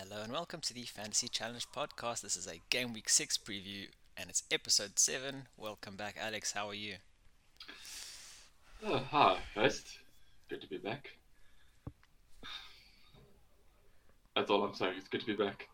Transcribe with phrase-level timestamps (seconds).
[0.00, 2.20] Hello and welcome to the Fantasy Challenge podcast.
[2.20, 5.48] This is a game week 6 preview and it's episode 7.
[5.56, 6.52] Welcome back, Alex.
[6.52, 6.94] How are you?
[8.86, 9.98] Oh, hi, first.
[10.48, 11.08] Good to be back.
[14.36, 14.94] That's all I'm saying.
[14.98, 15.68] It's good to be back.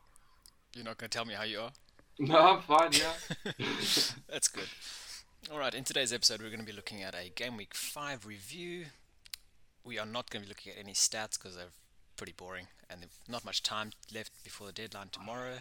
[0.74, 1.72] You're not going to tell me how you are?
[2.18, 3.52] No, I'm fine, yeah.
[4.30, 4.68] That's good.
[5.52, 8.86] Alright, in today's episode, we're going to be looking at a game week 5 review.
[9.84, 11.66] We are not going to be looking at any stats because they're
[12.16, 15.58] pretty boring and there's not much time left before the deadline tomorrow.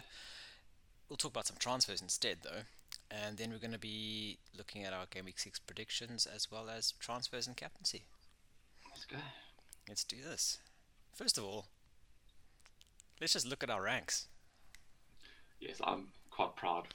[1.08, 2.62] We'll talk about some transfers instead, though.
[3.10, 6.68] And then we're going to be looking at our Game Week 6 predictions as well
[6.70, 8.04] as transfers and captaincy.
[8.90, 9.16] Let's go.
[9.88, 10.58] Let's do this.
[11.14, 11.66] First of all,
[13.20, 14.26] let's just look at our ranks.
[15.60, 16.88] Yes, I'm quite proud.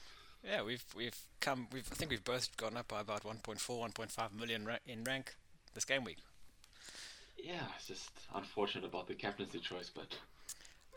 [0.44, 1.68] Yeah, we've we've come.
[1.72, 5.36] We've I think we've both gone up by about 1.4, 1.5 million ra- in rank
[5.74, 6.18] this game week.
[7.42, 10.14] Yeah, it's just unfortunate about the captaincy choice, but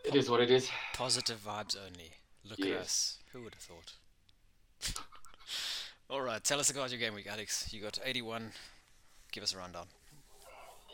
[0.06, 0.70] it is what it is.
[0.94, 2.12] Positive vibes only.
[2.50, 2.80] Look at Yes.
[2.82, 3.18] us.
[3.32, 3.94] Who would have thought?
[6.10, 7.72] All right, tell us about your game week, Alex.
[7.74, 8.52] You got 81.
[9.32, 9.88] Give us a rundown.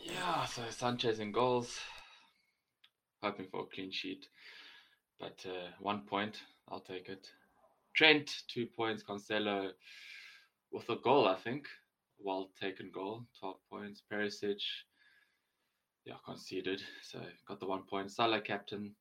[0.02, 1.78] Yeah, so Sanchez in goals.
[3.22, 4.26] Hoping for a clean sheet.
[5.18, 7.28] But uh, one point, I'll take it.
[7.94, 9.02] Trent, two points.
[9.02, 9.72] Cancelo
[10.72, 11.66] with a goal, I think.
[12.18, 14.02] Well taken goal, 12 points.
[14.10, 14.60] Perisic,
[16.10, 16.82] yeah, conceded.
[17.02, 18.10] So got the one point.
[18.10, 18.96] Salah, captain,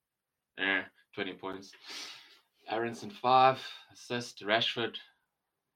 [0.60, 0.84] eh,
[1.16, 1.72] 20 points.
[2.70, 3.60] Aaronson, five.
[3.92, 4.44] Assist.
[4.46, 4.96] Rashford,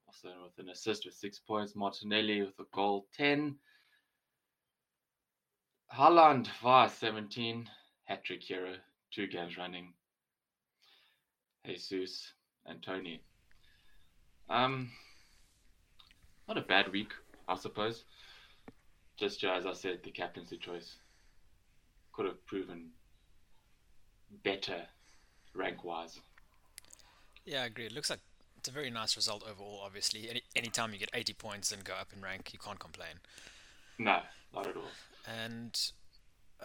[0.08, 1.76] also with an assist with six points.
[1.76, 3.56] Martinelli with a goal, 10.
[5.92, 7.67] Haaland, VAR 17,
[8.06, 8.76] hat trick hero,
[9.11, 9.94] two games running.
[11.65, 12.32] Jesus
[12.65, 13.21] and Toney.
[14.50, 14.92] Um,
[16.48, 17.11] not a bad week,
[17.48, 18.05] I suppose.
[19.17, 20.98] Just as I said, the captaincy choice
[22.14, 22.90] could have proven
[24.44, 24.84] better
[25.54, 26.20] rank wise.
[27.46, 27.86] Yeah, I agree.
[27.86, 28.20] It looks like
[28.58, 30.30] it's a very nice result overall, obviously.
[30.30, 33.20] Any anytime you get 80 points and go up in rank, you can't complain.
[33.98, 34.20] No,
[34.54, 34.92] not at all.
[35.28, 35.78] And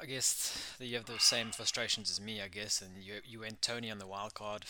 [0.01, 3.63] I guess you have the same frustrations as me, I guess, and you you went
[3.63, 4.67] Toney on the wild card,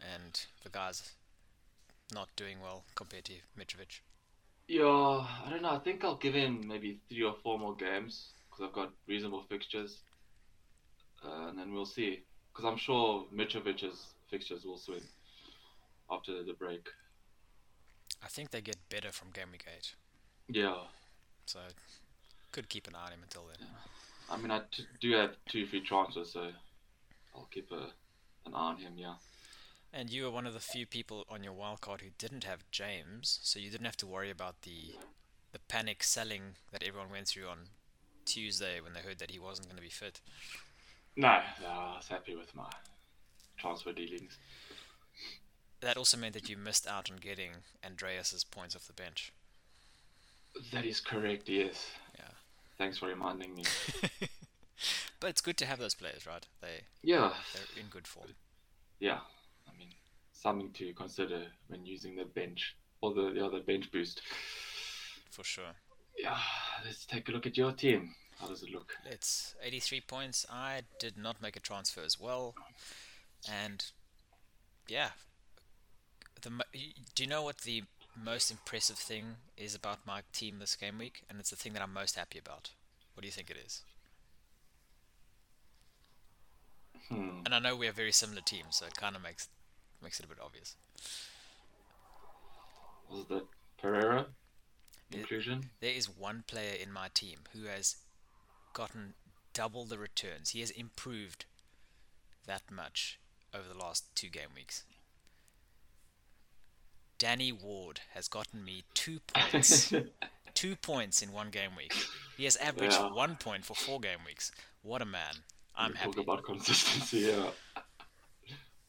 [0.00, 1.12] and the guy's
[2.12, 4.00] not doing well compared to Mitrovic.
[4.68, 5.70] Yeah, I don't know.
[5.70, 9.42] I think I'll give him maybe three or four more games because I've got reasonable
[9.48, 9.98] fixtures,
[11.24, 12.22] uh, and then we'll see.
[12.52, 15.02] Because I'm sure Mitrovic's fixtures will swing
[16.10, 16.86] after the break.
[18.22, 19.94] I think they get better from game week eight,
[20.48, 20.76] Yeah,
[21.46, 21.58] so
[22.52, 23.66] could keep an eye on him until then.
[24.30, 26.50] I mean I t- do have two free transfers, so
[27.34, 27.90] I'll keep a
[28.46, 28.92] an eye on him.
[28.96, 29.14] Yeah.
[29.92, 32.64] And you were one of the few people on your wild card who didn't have
[32.70, 34.94] James, so you didn't have to worry about the
[35.52, 37.58] the panic selling that everyone went through on
[38.24, 40.20] Tuesday when they heard that he wasn't going to be fit.
[41.16, 42.68] No, no, I was happy with my
[43.56, 44.36] transfer dealings.
[45.80, 47.50] That also meant that you missed out on getting
[47.82, 49.32] Andreas's points off the bench.
[50.72, 51.48] That is correct.
[51.48, 51.90] Yes.
[52.16, 52.24] Yeah.
[52.78, 53.64] Thanks for reminding me.
[55.20, 56.46] but it's good to have those players, right?
[56.60, 57.32] They Yeah.
[57.52, 58.28] they're in good form.
[58.98, 59.18] Yeah.
[59.68, 59.88] I mean,
[60.32, 64.22] something to consider when using the bench or the, the other bench boost.
[65.30, 65.74] For sure.
[66.18, 66.38] Yeah.
[66.84, 68.14] Let's take a look at your team.
[68.38, 68.92] How does it look?
[69.04, 70.46] It's 83 points.
[70.50, 72.54] I did not make a transfer as well.
[73.50, 73.84] And
[74.88, 75.10] yeah.
[76.42, 76.50] The
[77.14, 77.84] do you know what the
[78.22, 81.22] most impressive thing is about my team this game week?
[81.28, 82.70] And it's the thing that I'm most happy about.
[83.14, 83.82] What do you think it is?
[87.08, 87.40] Hmm.
[87.44, 89.48] And I know we have very similar teams, so it kind of makes
[90.02, 90.76] makes it a bit obvious.
[93.10, 93.44] Was that
[93.80, 94.26] Pereira
[95.12, 95.70] inclusion?
[95.80, 97.96] There is one player in my team who has
[98.72, 99.14] gotten
[99.52, 100.50] double the returns.
[100.50, 101.44] He has improved
[102.46, 103.18] that much
[103.54, 104.84] over the last two game weeks.
[107.18, 109.92] Danny Ward has gotten me two points.
[110.54, 111.94] two points in one game week.
[112.36, 113.12] He has averaged Yeah.
[113.12, 114.50] one point for four game weeks.
[114.82, 115.34] What a man.
[115.76, 116.10] I'm We happy.
[116.12, 117.18] Talk about consistency.
[117.18, 117.50] Yeah.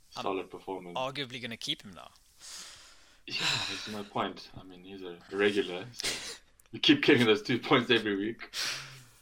[0.10, 0.98] Solid performance.
[0.98, 2.10] Arguably going to keep him now.
[3.28, 3.36] Yeah,
[3.70, 4.50] there's no point.
[4.60, 6.38] I mean, he's a regular, so
[6.72, 8.50] you keep getting those two points every week.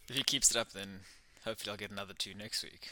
[0.10, 1.00] If he keeps it up, then
[1.46, 2.90] hopefully I'll get another two next week.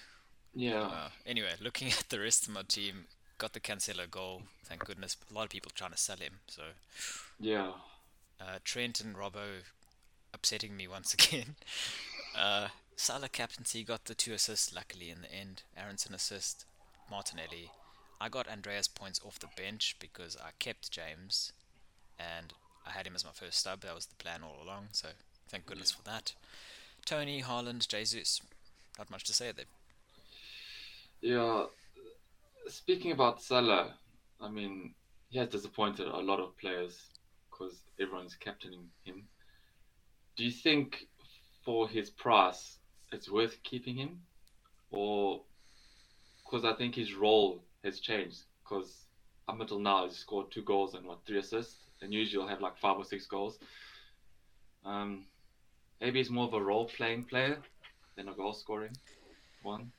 [0.55, 0.81] Yeah.
[0.83, 3.05] Uh, anyway, looking at the rest of my team,
[3.37, 4.43] got the Cancelo goal.
[4.65, 5.17] Thank goodness.
[5.29, 6.35] A lot of people trying to sell him.
[6.47, 6.61] So
[7.39, 7.71] Yeah.
[8.39, 9.63] uh, Trent and Robbo
[10.33, 11.55] upsetting me once again.
[12.37, 15.63] Uh, Salah captaincy got the two assists luckily in the end.
[15.75, 16.65] Aaronson assist,
[17.09, 17.71] Martinelli.
[18.21, 21.53] I got Andreas points off the bench because I kept James,
[22.19, 22.53] and
[22.85, 23.81] I had him as my first stub.
[23.81, 24.89] That was the plan all along.
[24.91, 25.07] So
[25.50, 26.35] thank goodness for that.
[27.03, 28.39] Toney, Haaland, Jesus.
[29.00, 29.65] Not much to say there.
[31.21, 31.63] Yeah,
[32.68, 33.95] speaking about Salah,
[34.39, 34.94] I mean,
[35.29, 37.00] he has disappointed a lot of players
[37.50, 39.23] because everyone's captaining him.
[40.35, 41.07] Do you think
[41.65, 42.77] for his price
[43.12, 44.21] it's worth keeping him,
[44.91, 45.41] or
[46.45, 48.44] because I think his role has changed?
[48.63, 49.06] Because
[49.48, 52.62] up until now he's scored two goals and what three assists, and usually he'll have
[52.62, 53.60] like five or six goals.
[54.86, 55.25] Um,
[56.00, 57.57] maybe he's more of a role-playing player
[58.16, 58.95] than a goal-scoring
[59.63, 59.92] one.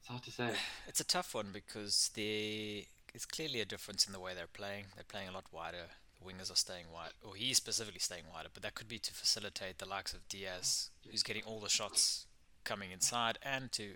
[0.00, 0.50] It's hard to say.
[0.88, 2.82] It's a tough one because there
[3.14, 4.86] is clearly a difference in the way they're playing.
[4.94, 5.86] They're playing a lot wider.
[6.18, 9.12] The wingers are staying wide, or he's specifically staying wider, but that could be to
[9.12, 12.26] facilitate the likes of Diaz, who's getting all the shots
[12.64, 13.94] coming inside, and to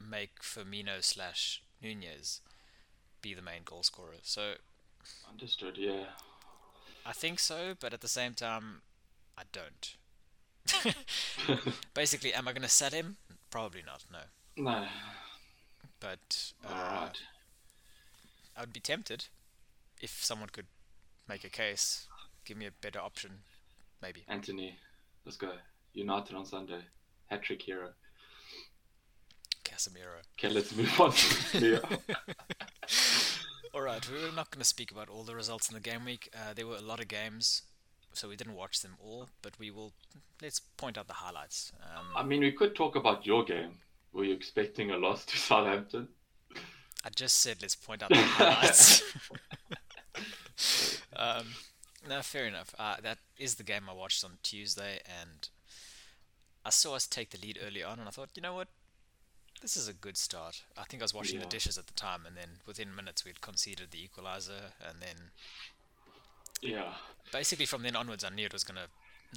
[0.00, 2.40] make Firmino slash Nunez
[3.22, 4.14] be the main goal scorer.
[4.22, 4.54] So
[5.28, 5.76] Understood.
[5.78, 6.04] Yeah.
[7.06, 8.82] I think so, but at the same time,
[9.38, 9.96] I don't.
[11.94, 13.16] Basically, am I going to set him?
[13.50, 14.04] Probably not.
[14.12, 14.86] No, no.
[15.98, 17.18] but uh, right.
[18.56, 19.26] I would be tempted
[20.00, 20.66] if someone could
[21.28, 22.06] make a case.
[22.44, 23.30] Give me a better option,
[24.02, 24.24] maybe.
[24.28, 24.76] Antony,
[25.24, 25.52] let's go.
[25.94, 26.82] United on Sunday.
[27.26, 27.90] Hat trick hero.
[29.80, 30.20] Casemiro.
[30.38, 31.12] Okay, let's move on.
[31.12, 31.80] to
[33.74, 36.28] All right, we're not going to speak about all the results in the game week.
[36.34, 37.62] Uh, there were a lot of games,
[38.12, 39.94] so we didn't watch them all, but we will.
[40.42, 41.72] Let's point out the highlights.
[41.82, 43.78] Um, I mean, we could talk about your game.
[44.12, 46.08] Were you expecting a loss to Southampton?
[47.02, 49.02] I just said let's point out the highlights.
[51.16, 51.46] um,
[52.06, 52.74] no, fair enough.
[52.78, 55.48] Uh, that is the game I watched on Tuesday, and
[56.66, 58.68] I saw us take the lead early on, and I thought, you know what,
[59.60, 60.62] this is a good start.
[60.76, 61.44] I think I was washing Yeah.
[61.44, 65.30] the dishes at the time, and then within minutes we'd conceded the equalizer, and then
[66.60, 66.94] Yeah.
[67.32, 68.88] basically from then onwards I knew it was gonna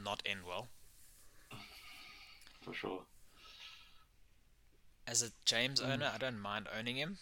[0.01, 0.69] not end well.
[2.61, 3.05] For sure.
[5.05, 5.89] As a James Mm.
[5.91, 7.19] owner, I don't mind owning him,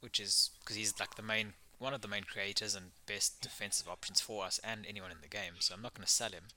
[0.00, 3.88] which is because he's like the main one of the main creators and best defensive
[3.88, 5.60] options for us and anyone in the game.
[5.60, 6.48] So I'm not going to sell him.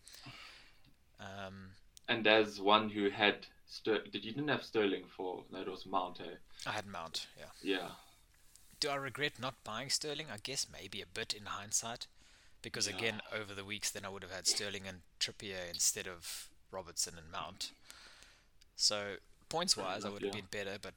[1.19, 1.75] Um,
[2.07, 5.85] And as one who had Ster- did you didn't have Sterling for no, it was
[5.85, 6.35] Mount, eh?
[6.67, 7.27] I had Mount.
[7.39, 7.45] Yeah.
[7.63, 7.89] Yeah.
[8.81, 10.25] Do I regret not buying Sterling?
[10.31, 12.07] I guess maybe a bit in hindsight,
[12.61, 12.97] because Yeah.
[12.97, 17.17] again, over the weeks, then I would have had Sterling and Trippier instead of Robertson
[17.17, 17.71] and Mount.
[18.75, 19.15] So
[19.47, 20.41] points wise, I would have yeah.
[20.41, 20.93] been better, but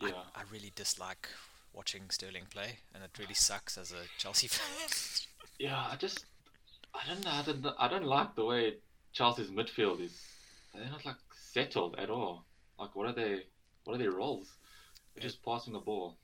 [0.00, 0.22] Yeah.
[0.34, 1.28] I, I really dislike
[1.72, 4.88] watching Sterling play, and it really sucks as a Chelsea fan.
[5.60, 6.24] Yeah, I just
[6.92, 8.74] I don't know, I don't I don't like the way
[9.12, 10.12] Chelsea's midfield is
[10.74, 11.16] they're not like
[11.60, 12.44] settled at all.
[12.78, 13.44] Like what are they
[13.84, 14.48] what are their roles?
[15.14, 15.28] They're Yeah.
[15.30, 16.16] just passing the ball.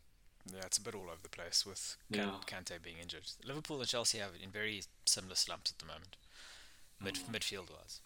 [0.52, 2.38] yeah, it's a bit all over the place with Yeah.
[2.46, 3.24] Kante being injured.
[3.44, 6.16] Liverpool and Chelsea have in very similar slumps at the moment,
[7.00, 7.30] mid Mm.
[7.34, 8.00] midfield wise.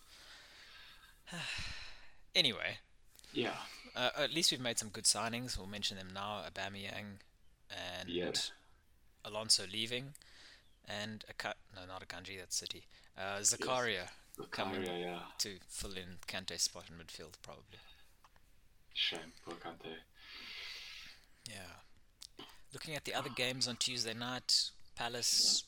[2.34, 2.78] anyway,
[3.32, 3.58] Yeah.
[3.94, 5.56] Uh, at least we've made some good signings.
[5.56, 6.44] We'll mention them now.
[6.48, 7.18] Aubameyang
[7.70, 8.32] and Yeah.
[9.24, 10.14] Alonso leaving,
[10.84, 11.56] and a cut.
[11.74, 12.38] No, not Akanji.
[12.38, 12.86] That's City.
[13.16, 14.08] Uh, Zakaria Coming.
[14.38, 15.20] Yeah.
[15.38, 17.78] to fill in Kante's spot in midfield, probably.
[18.94, 19.94] Shame, poor Kante.
[21.48, 22.44] Yeah.
[22.72, 25.64] Looking at the other games on Tuesday night, Palace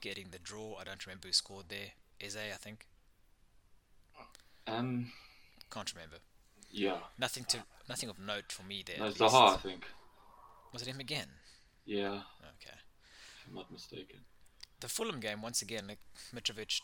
[0.00, 0.76] getting the draw.
[0.80, 1.92] I don't remember who scored there.
[2.20, 2.86] Eze, I think.
[4.66, 5.12] Um
[5.70, 6.16] Can't remember.
[6.70, 6.98] yeah.
[7.18, 7.58] Nothing to,
[7.88, 8.98] nothing of note for me there.
[8.98, 9.84] No, Zaha, I think.
[10.72, 11.26] Was it him again?
[11.84, 12.76] Yeah, Okay.
[13.40, 14.20] if I'm not mistaken.
[14.80, 15.88] The Fulham game once again.
[15.88, 15.98] Like
[16.34, 16.80] Mitrovic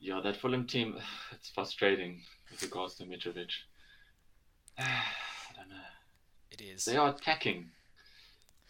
[0.00, 0.96] Yeah, that Fulham team,
[1.32, 3.50] it's frustrating with regards to Mitrovic.
[4.78, 5.02] I
[5.56, 5.76] don't know.
[6.50, 6.84] It is.
[6.84, 7.66] They are attacking.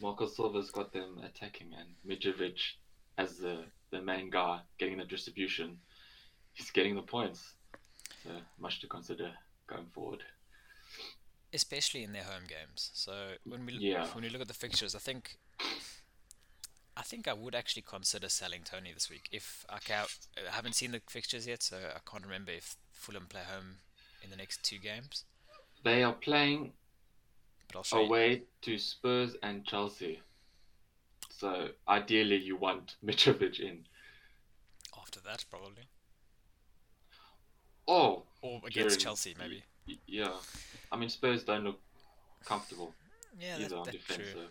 [0.01, 2.59] Marco Silva's got them attacking, and Mitrovic,
[3.19, 5.77] as the, the main guy getting the distribution,
[6.55, 7.55] he's getting the points.
[8.25, 9.31] So much to consider
[9.67, 10.23] going forward.
[11.53, 12.91] especially in their home games.
[12.95, 14.07] So when we Yeah.
[14.15, 15.37] when we look at the fixtures, I think
[16.97, 19.29] I think I would actually consider selling Toney this week.
[19.33, 19.79] If I,
[20.51, 23.77] haven't seen the fixtures yet, so I can't remember if Fulham play home
[24.23, 25.25] in the next two games.
[25.83, 26.73] They are playing
[27.73, 28.07] But I'll you.
[28.07, 30.21] away to Spurs and Chelsea.
[31.31, 33.87] So ideally, you want Mitrovic in.
[35.01, 35.85] after that, probably,
[37.89, 39.65] Oh, or against During- Chelsea, maybe.
[40.07, 40.37] yeah.
[40.93, 41.81] I mean, Spurs don't look
[42.45, 42.95] comfortable
[43.39, 44.19] Yeah, either that, on defense.
[44.19, 44.33] true.
[44.33, 44.47] So.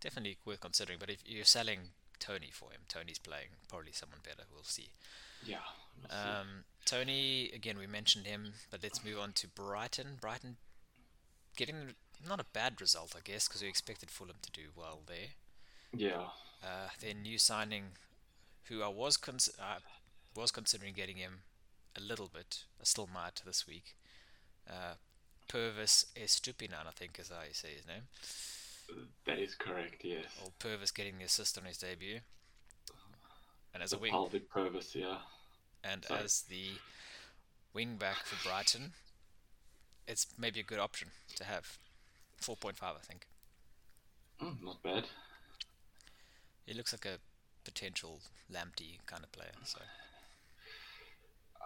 [0.00, 0.98] Definitely worth considering.
[0.98, 1.80] But if you're selling
[2.18, 4.44] Toney for him, Toney's playing probably someone better.
[4.52, 4.90] We'll see.
[5.44, 5.56] Yeah.
[6.00, 6.28] we'll see.
[6.28, 10.18] Um, Toney, again, we mentioned him, but let's move on to Brighton.
[10.20, 10.56] Brighton
[11.56, 11.94] getting
[12.26, 15.34] not a bad result, I guess, because we expected Fulham to do well there.
[15.96, 16.28] yeah.
[16.62, 17.84] Uh, their new signing,
[18.64, 19.78] who I was cons- uh,
[20.36, 21.40] was considering getting him
[21.96, 23.96] a little bit, I still might this week.
[24.68, 24.96] Uh,
[25.48, 28.02] Pervis Estupinan, I think is how you say his name.
[29.26, 30.26] That is correct, yes.
[30.42, 32.20] Or Pervis getting the assist on his debut.
[33.72, 35.18] And as The a wing, pelvic Pervis, yeah.
[35.84, 36.20] and sorry.
[36.24, 36.80] as the
[37.72, 38.94] wing back for Brighton,
[40.06, 41.78] it's maybe a good option to have.
[42.42, 43.26] 4.5, I think.
[44.40, 45.04] Mm, not bad.
[46.66, 47.18] He looks like a
[47.64, 48.20] potential
[48.50, 49.52] Lamptey kind of player.
[49.64, 49.80] So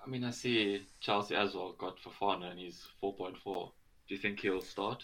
[0.05, 3.73] I mean, I see Chelsea as well got Fofana and he's 4.4.
[4.09, 5.03] Do you think he'll start?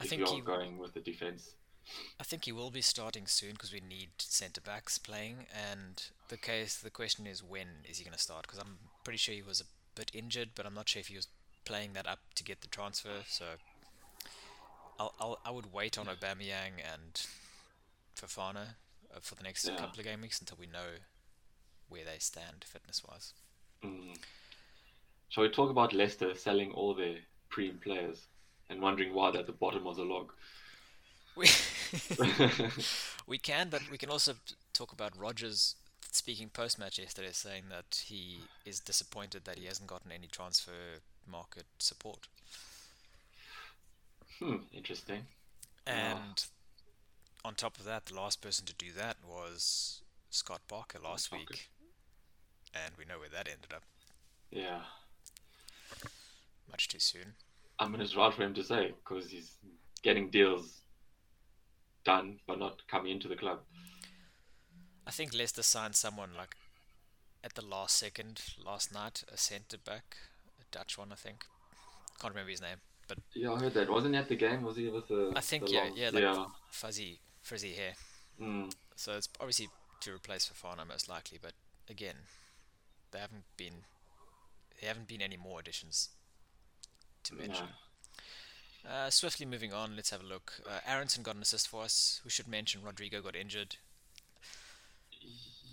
[0.00, 1.54] I think you're he, going with the defense.
[2.18, 5.46] I think he will be starting soon because we need centre backs playing.
[5.52, 8.42] And the case, the question is when is he going to start?
[8.42, 9.64] Because I'm pretty sure he was a
[9.98, 11.28] bit injured, but I'm not sure if he was
[11.64, 13.24] playing that up to get the transfer.
[13.28, 13.44] So
[14.98, 17.26] I'll, I'll I would wait on Aubameyang and
[18.16, 18.74] Fofana
[19.14, 19.76] uh, for the next Yeah.
[19.76, 20.98] couple of game weeks until we know
[21.88, 23.34] where they stand fitness wise.
[23.82, 24.16] Mm.
[25.28, 27.16] Shall we talk about Leicester selling all their
[27.48, 28.26] prem players
[28.70, 30.32] and wondering why they're at the bottom of the log?
[31.36, 31.48] We
[33.26, 34.34] we can, but we can also
[34.72, 35.76] talk about Rodgers
[36.12, 41.00] speaking post match yesterday, saying that he is disappointed that he hasn't gotten any transfer
[41.26, 42.26] market support.
[44.38, 45.26] hmm, interesting.
[45.86, 46.44] And
[47.44, 51.70] on top of that, the last person to do that was Scott Parker last week,
[52.74, 53.82] and we know where that ended up.
[54.50, 54.80] Yeah.
[56.70, 57.34] Much too soon.
[57.80, 59.56] I mean, it's right for him to say because he's
[60.02, 60.82] getting deals
[62.04, 63.60] done but not coming into the club.
[65.06, 66.54] I think Leicester signed someone like
[67.42, 70.16] at the last second last night, a centre back,
[70.60, 71.44] a Dutch one, I think.
[72.20, 72.76] Can't remember his name.
[73.08, 73.90] but Yeah, I heard that.
[73.90, 74.62] Wasn't he at the game?
[74.62, 75.32] Was he with the?
[75.34, 76.44] I think the yeah, long- yeah, like yeah.
[76.70, 77.94] fuzzy, frizzy hair.
[78.40, 79.68] Mm, So it's obviously
[80.02, 81.52] to replace Fofana most likely, but
[81.88, 82.16] again,
[83.10, 83.84] they haven't been
[84.80, 86.08] there haven't been any more additions
[87.30, 87.66] to mention.
[88.88, 90.54] Uh, swiftly moving on, let's have a look.
[90.66, 92.20] Uh, Aaronson got an assist for us.
[92.24, 93.76] We should mention Rodrigo got injured.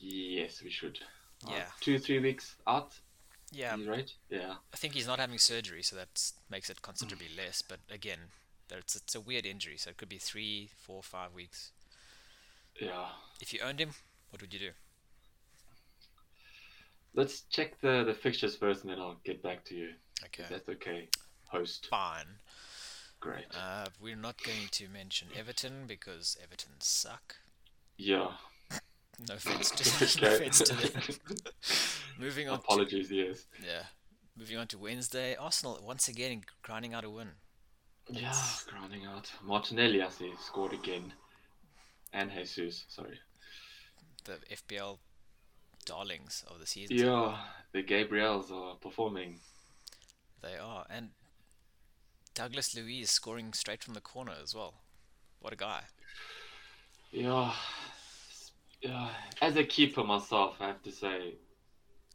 [0.02, 1.00] Yes, we should.
[1.48, 1.66] Uh, Yeah.
[1.82, 2.94] two, three weeks out.
[3.52, 4.12] Yeah, right?
[4.30, 4.56] Yeah.
[4.74, 7.62] I think he's not having surgery, so that makes it considerably less.
[7.62, 8.20] But again,
[8.70, 11.72] it's it's a weird injury, so it could be three, four, five weeks.
[12.80, 13.08] Yeah.
[13.40, 13.92] If you owned him,
[14.30, 14.72] what would you do?
[17.14, 19.94] Let's check the, the fixtures first and then I'll get back to you.
[20.26, 21.08] Okay, If that's okay.
[21.50, 21.88] Host.
[21.90, 22.40] fine.
[23.20, 23.46] Great.
[23.52, 27.36] Uh, we're not going to mention Everton because Everton suck.
[27.98, 28.32] yeah.
[29.28, 31.02] No offense to, no offense to them.
[32.20, 32.60] Moving on.
[32.60, 33.48] To, Apologies, yes.
[33.66, 33.84] yeah.
[34.38, 35.36] Moving on to Wednesday.
[35.36, 37.30] Arsenal once again grinding out a win.
[38.10, 38.36] Yeah,
[38.68, 39.32] grinding out.
[39.44, 41.14] Martinelli, I see, scored again.
[42.14, 43.20] And Jesus, sorry.
[44.26, 45.00] The FPL
[45.86, 46.98] darlings of the season.
[46.98, 47.38] Yeah,
[47.72, 49.40] the Gabriels are performing.
[50.44, 50.86] They are.
[50.92, 51.10] And
[52.38, 54.76] Douglas Luiz scoring straight from the corner as well.
[55.40, 55.82] What a guy.
[57.12, 57.52] Yeah,
[58.80, 59.10] yeah.
[59.42, 61.34] As a keeper myself, I have to say,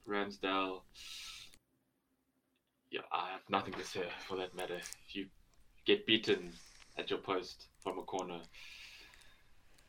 [0.09, 0.83] Ramsdale.
[2.93, 4.77] Yeah, I have nothing to say for that matter.
[4.77, 5.27] If you
[5.87, 6.53] get beaten
[6.97, 8.43] at your post from a corner,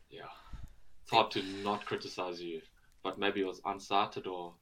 [0.10, 0.34] yeah,
[1.04, 2.60] it's hard to not criticize you.
[3.04, 4.56] But maybe it was unsighted or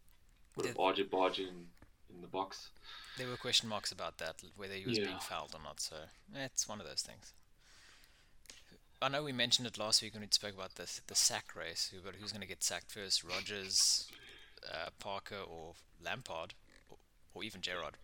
[0.58, 1.68] would have barged barge in
[2.14, 2.72] in the box.
[3.18, 5.80] There were question marks about that, whether he was being fouled or not.
[5.82, 5.96] So
[6.34, 7.34] it's one of those things.
[9.02, 11.92] I know we mentioned it last week when we spoke about this the sack race.
[11.94, 13.24] Who, but who's going to get sacked first?
[13.24, 14.08] Rodgers,
[14.72, 16.54] uh, Parker, or Lampard,
[16.90, 16.98] or,
[17.34, 17.98] or even Gerrard?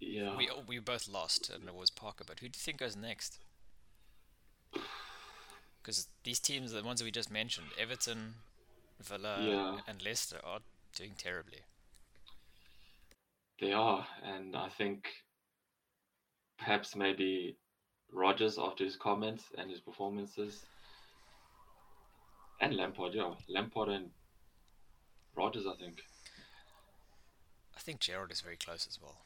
[0.00, 2.24] Yeah, We we both lost, and it was Parker.
[2.26, 3.38] But who do you think goes next?
[5.82, 8.34] Because these teams, the ones that we just mentioned, Everton,
[9.00, 9.80] Villa, Yeah.
[9.88, 10.60] and Leicester, are
[10.94, 11.62] doing terribly.
[13.60, 15.08] They are, and I think
[16.58, 17.56] perhaps maybe
[18.12, 20.64] Rodgers after his comments and his performances,
[22.60, 24.10] and Lampard, yeah, Lampard and
[25.36, 25.98] Rodgers, I think.
[27.76, 29.18] I think Gerrard is very close as well.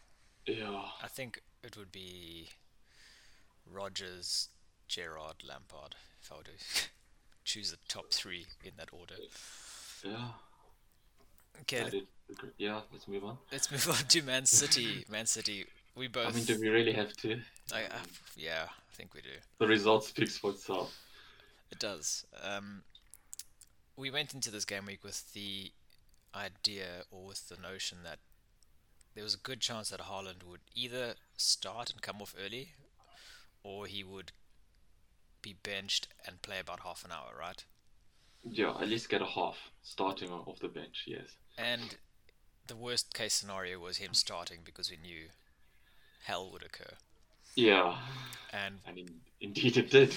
[0.46, 2.48] Yeah, I think it would be
[3.70, 4.48] Rodgers,
[4.88, 6.50] Gerrard, Lampard, if I were to
[7.44, 9.14] choose the top three in that order.
[10.04, 10.28] yeah.
[11.62, 12.08] Okay, I let- did agree.
[12.58, 13.38] Yeah, let's move on.
[13.50, 15.04] let's move on to Man City.
[15.10, 16.28] Man City, we both.
[16.28, 17.40] I mean, do we really have to?
[17.72, 18.00] I, I,
[18.36, 19.28] yeah, I think we do.
[19.58, 20.96] The result speaks for itself.
[21.70, 22.24] It does.
[22.42, 22.82] Um,
[23.96, 25.72] we went into this game week with the
[26.34, 28.18] idea or with the notion that
[29.14, 32.72] there was a good chance that Haaland would either start and come off early,
[33.62, 34.32] or he would
[35.42, 37.64] be benched and play about half an hour, right?
[38.44, 41.04] Yeah, at least get a half starting off the bench.
[41.06, 41.36] Yes.
[41.58, 41.96] And
[42.72, 45.24] the worst case scenario was him starting because we knew
[46.24, 46.94] hell would occur.
[47.54, 47.96] Yeah,
[48.50, 49.08] And and in,
[49.42, 50.14] indeed it did.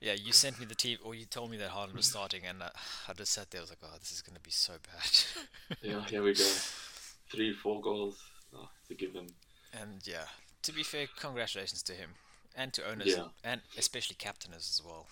[0.00, 2.62] yeah, you sent me the team, or you told me that Haaland was starting, and
[2.62, 2.68] uh,
[3.08, 3.60] I just sat there.
[3.60, 5.78] I was like, oh, this is going to be so bad.
[5.82, 6.44] yeah, here we go.
[7.32, 8.16] Three, four goals.
[8.54, 9.26] Oh, it's a given.
[9.72, 10.26] and yeah,
[10.62, 12.10] to be fair, congratulations to him
[12.56, 13.24] and to owners, Yeah.
[13.42, 15.06] and especially captainers as well.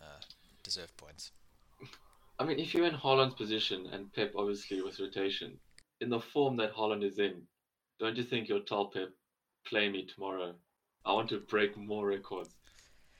[0.00, 0.20] Uh,
[0.62, 1.32] deserve points.
[2.38, 5.58] I mean, if you're in Haaland's position and Pep obviously with rotation,
[6.00, 7.42] in the form that Haaland is in,
[7.98, 9.10] don't you think you'll tell Pep,
[9.66, 10.54] play me tomorrow?
[11.04, 12.50] I want to break more records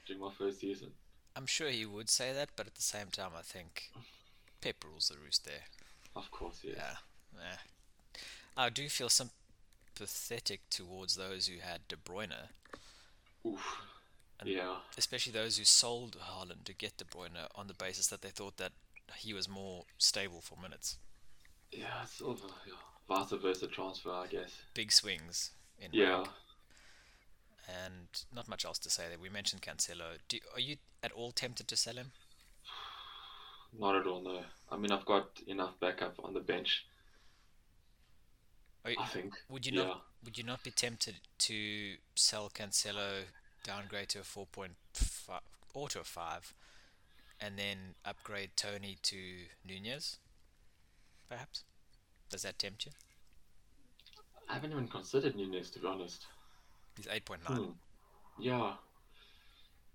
[0.07, 0.91] during my first season.
[1.37, 3.91] I'm sure he would say that, but at the same time, I think
[4.61, 5.65] Pep rules the roost there.
[6.17, 6.77] Of course, yes.
[6.77, 6.97] Yeah.
[7.41, 8.21] yeah.
[8.57, 12.49] I do feel sympathetic towards those who had De Bruyne,
[13.47, 13.83] Oof.
[14.41, 14.79] And- Yeah.
[14.97, 18.57] especially those who sold Haaland to get De Bruyne on the basis that they thought
[18.59, 18.73] that
[19.17, 20.99] he was more stable for minutes.
[21.71, 22.75] Yeah, of a yeah,
[23.09, 24.63] vice versa transfer, I guess.
[24.75, 26.17] Big swings in Yeah.
[26.19, 26.29] rank,
[27.69, 29.19] and not much else to say there.
[29.19, 30.19] We mentioned Cancelo.
[30.29, 32.13] Do, are you at all tempted to sell him?
[33.79, 34.45] Not at all, no.
[34.71, 36.87] I mean, I've got enough backup on the bench,
[38.87, 39.35] you- I think.
[39.51, 39.85] would you yeah.
[39.89, 40.05] not?
[40.25, 43.25] Would you not be tempted to sell Cancelo,
[43.63, 45.43] downgrade to a four point five
[45.75, 46.55] or to a five,
[47.41, 50.19] and then upgrade Toney to Nunez?
[51.29, 51.65] Perhaps.
[52.31, 52.93] Does that tempt you?
[54.49, 56.27] I haven't even considered Nunez, to be honest.
[56.97, 57.71] He's eight point nine Hmm.
[58.41, 58.73] Yeah.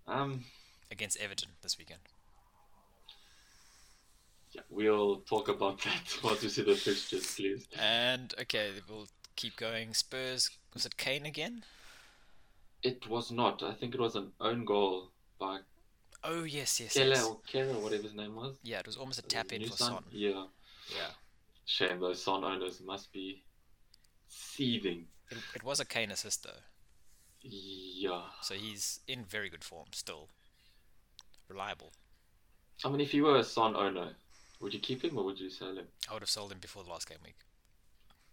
[0.07, 0.43] Um,
[0.91, 2.01] against Everton this weekend.
[4.51, 7.65] yeah, we'll talk about that once we see the fixtures, please.
[7.79, 9.93] And okay, we'll keep going.
[9.93, 10.49] Spurs.
[10.73, 11.63] Was it Kane again?
[12.84, 13.63] It was not.
[13.63, 15.60] I think it was an own goal by
[16.23, 17.25] Oh yes, yes, Keller yes.
[17.25, 18.55] or Kera, whatever his name was.
[18.63, 19.75] Yeah, it was almost a tap in for?
[19.77, 20.03] Son.
[20.12, 20.45] Yeah.
[20.89, 21.12] Yeah,
[21.65, 23.43] Shame those Son owners must be
[24.28, 25.06] seething.
[25.32, 26.62] it, it was a Kane assist though,
[27.41, 28.23] Yeah.
[28.41, 30.30] so he's in very good form still.
[31.49, 31.93] Reliable.
[32.84, 34.10] I mean, if you were a Son owner,
[34.60, 35.88] would you keep him or would you sell him?
[36.10, 37.36] I would have sold him before the last game week.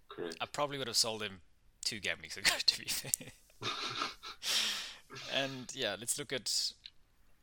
[0.09, 0.37] Correct.
[0.40, 1.40] I probably would have sold him
[1.85, 3.11] two game weeks ago, to be fair.
[5.35, 6.73] and yeah, let's look at.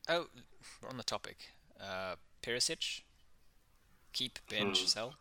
[0.09, 0.27] Oh,
[0.81, 1.37] we're on the topic.
[1.79, 3.01] Uh, Perisic.
[4.13, 4.87] Keep, bench, Hmm.
[4.87, 5.13] sell.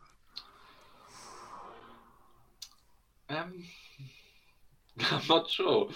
[3.29, 3.63] Um,
[5.11, 5.89] I'm not sure.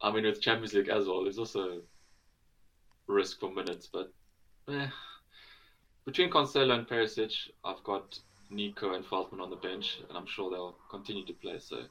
[0.00, 1.82] I mean, with Champions League as well, there's also
[3.06, 4.12] risk for minutes, but
[4.68, 4.88] eh.
[6.04, 10.50] between Cancelo and Perisic, I've got Neco and Veltman on the bench, and I'm sure
[10.50, 11.58] they'll continue to play.
[11.58, 11.82] So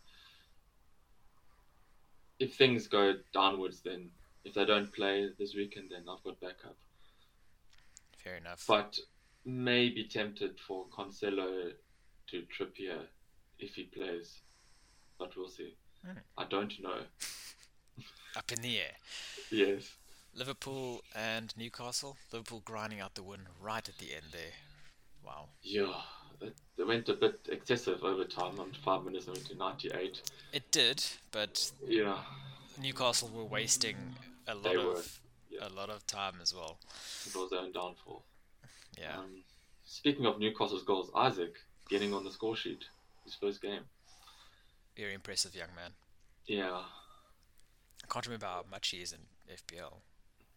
[2.40, 4.10] if things go downwards, then
[4.44, 6.78] if they don't play this weekend, then I've got backup.
[8.18, 8.66] Fair enough.
[8.68, 8.98] But
[9.46, 11.72] may be tempted for Cancelo
[12.28, 13.06] to Trippier
[13.60, 14.42] if he plays,
[15.20, 15.76] but we'll see.
[16.06, 16.18] Hmm.
[16.38, 16.96] I don't know.
[18.38, 18.94] Up in the air.
[19.52, 19.92] Yes.
[20.36, 22.16] Liverpool and Newcastle.
[22.32, 24.54] Liverpool grinding out the win right at the end there.
[25.26, 25.50] Wow.
[25.62, 25.94] Yeah,
[26.42, 28.60] it, they went a bit excessive over time.
[28.60, 30.22] On five minutes, they went to 98.
[30.54, 32.20] It did, but Yeah,
[32.82, 33.98] Newcastle were wasting
[34.48, 35.02] a lot They of were,
[35.50, 35.68] yeah.
[35.68, 36.78] a lot of time as well.
[37.28, 38.24] it was their own downfall.
[38.98, 39.18] Yeah.
[39.18, 39.44] Um,
[39.86, 41.56] speaking of Newcastle's goals, Isak
[41.90, 42.86] getting on the score sheet,
[43.26, 43.82] his first game.
[45.00, 45.92] Very impressive young man.
[46.46, 46.82] Yeah,
[48.04, 49.94] I can't remember how much he is in FPL.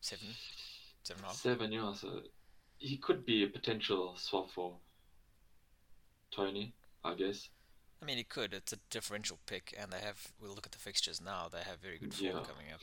[0.00, 0.26] Seven?
[1.04, 1.36] Seven and a half?
[1.36, 1.72] seven.
[1.72, 2.22] Yeah, so
[2.78, 4.74] he could be a potential swap for
[6.34, 6.74] Toney,
[7.04, 7.50] I guess.
[8.02, 8.52] I mean, he could.
[8.52, 10.32] It's a differential pick, and they have.
[10.40, 11.48] We'll look at the fixtures now.
[11.52, 12.42] They have very good form Yeah.
[12.42, 12.80] coming up.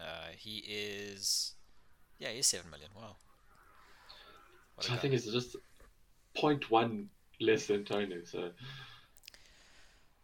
[0.00, 1.54] Uh, he is.
[2.18, 2.88] Yeah, he's seven million.
[2.96, 3.16] Wow.
[4.76, 5.02] What So I guy.
[5.02, 5.56] think it's just
[6.36, 7.06] 0.1
[7.40, 8.24] less than Toney.
[8.24, 8.50] So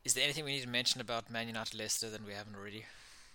[0.07, 2.85] Is there anything we need to mention about Man United Leicester than we haven't already?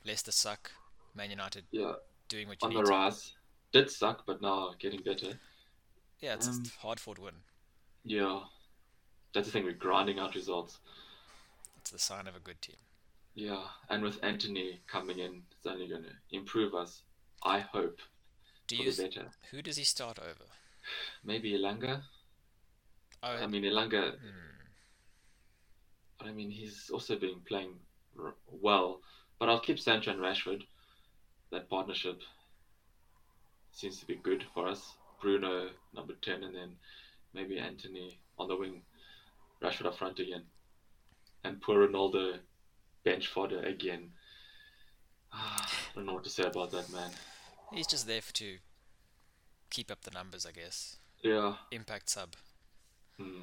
[0.06, 0.72] Leicester suck.
[1.14, 1.92] Man United yeah,
[2.30, 2.90] doing what you on need the to.
[2.92, 3.34] rise.
[3.74, 5.38] Did suck, but now getting better.
[6.22, 7.34] Yeah, it's Um, a hard fought win.
[8.06, 8.44] Yeah,
[9.34, 9.66] that's the thing.
[9.66, 10.80] We're grinding out results.
[11.82, 12.78] It's the sign of a good team.
[13.36, 17.02] Yeah, and with Antony coming in, it's only going to improve us.
[17.44, 18.00] I hope
[18.68, 18.92] Do for you?
[18.94, 19.26] the better.
[19.52, 20.46] Who does he start over?
[21.26, 22.04] Maybe Elanga.
[23.24, 24.14] Oh, I mean, Elanga.
[24.14, 24.61] hmm.
[26.22, 27.74] But I mean, he's also been playing
[28.22, 29.02] r- well.
[29.40, 30.62] But I'll keep Sancho and Rashford.
[31.52, 32.22] That partnership
[33.72, 34.94] seems to be good for us.
[35.20, 36.76] Bruno number ten, and then
[37.34, 38.84] maybe Antony on the wing.
[39.64, 40.44] Rashford up front again,
[41.44, 42.38] and poor Ronaldo
[43.04, 44.12] bench fodder again.
[45.34, 47.10] I don't know what to say about that man.
[47.74, 48.58] He's just there for to
[49.70, 50.98] keep up the numbers, I guess.
[51.24, 51.56] Yeah.
[51.72, 52.36] Impact sub.
[53.18, 53.42] Hmm.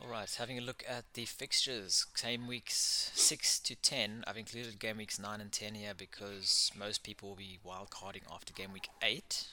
[0.00, 2.06] All right, having a look at the fixtures.
[2.22, 4.22] Game weeks 6 to 10.
[4.28, 8.52] I've included game weeks 9 and 10 here because most people will be wildcarding after
[8.52, 9.48] game week 8,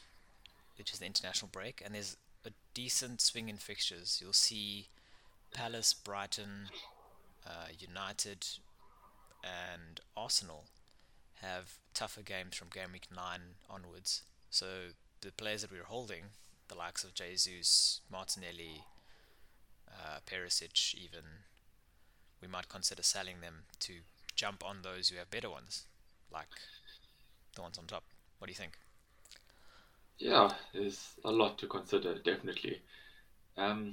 [0.77, 1.81] which is the international break.
[1.83, 4.19] And there's a decent swing in fixtures.
[4.21, 4.87] You'll see
[5.51, 6.69] Palace, Brighton,
[7.43, 8.45] uh, United,
[9.43, 10.65] and Arsenal
[11.41, 14.21] have tougher games from game week 9 onwards.
[14.51, 14.67] So
[15.21, 16.25] the players that we're holding,
[16.67, 18.83] the likes of Jesus, Martinelli,
[19.89, 21.23] uh, Perisic, even,
[22.41, 23.93] we might consider selling them to
[24.35, 25.85] jump on those who have better ones,
[26.31, 26.49] like
[27.55, 28.03] the ones on top.
[28.37, 28.77] What do you think?
[30.17, 32.81] Yeah, there's a lot to consider, definitely.
[33.57, 33.91] Um,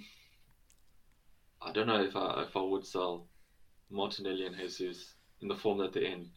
[1.61, 3.27] I don't know if I if I would sell
[3.91, 6.31] Martinelli and Jesus in the form that they're in,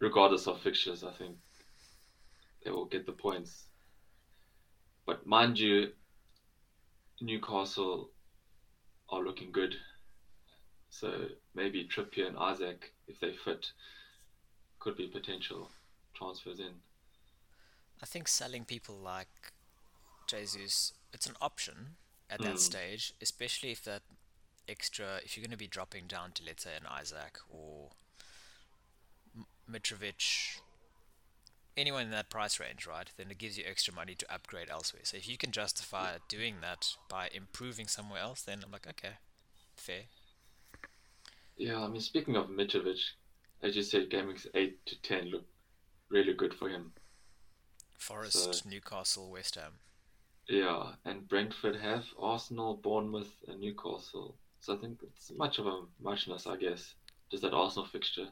[0.00, 1.04] regardless of fixtures.
[1.04, 1.36] I think
[2.64, 3.64] they will get the points.
[5.06, 5.92] But mind you,
[7.20, 8.10] Newcastle
[9.08, 9.74] are looking good.
[10.90, 13.66] So maybe Trippier and Isak, if they fit,
[14.78, 15.70] could be potential
[16.14, 16.72] transfers in.
[18.02, 19.52] I think selling people like
[20.26, 21.96] Jesus, it's an option
[22.28, 22.58] at that Mm.
[22.58, 24.02] stage, especially if that
[24.68, 27.90] extra, if you're going to be dropping down to, let's say, an Isak or
[29.70, 30.60] Mitrovic,
[31.76, 33.10] anyone in that price range, right?
[33.16, 35.02] Then it gives you extra money to upgrade elsewhere.
[35.04, 39.14] So if you can justify doing that by improving somewhere else, then I'm like, okay,
[39.76, 40.02] fair.
[41.56, 43.00] Yeah, I mean, speaking of Mitrovic,
[43.62, 45.44] as you said, weeks 8 to 10 look
[46.08, 46.92] really good for him.
[47.98, 49.72] Forest, So- Newcastle, West Ham.
[50.48, 54.36] Yeah, and Brentford have Arsenal, Bournemouth, and Newcastle.
[54.60, 56.94] So I think it's much of a muchness, I guess.
[57.30, 58.28] Just that Arsenal fixture.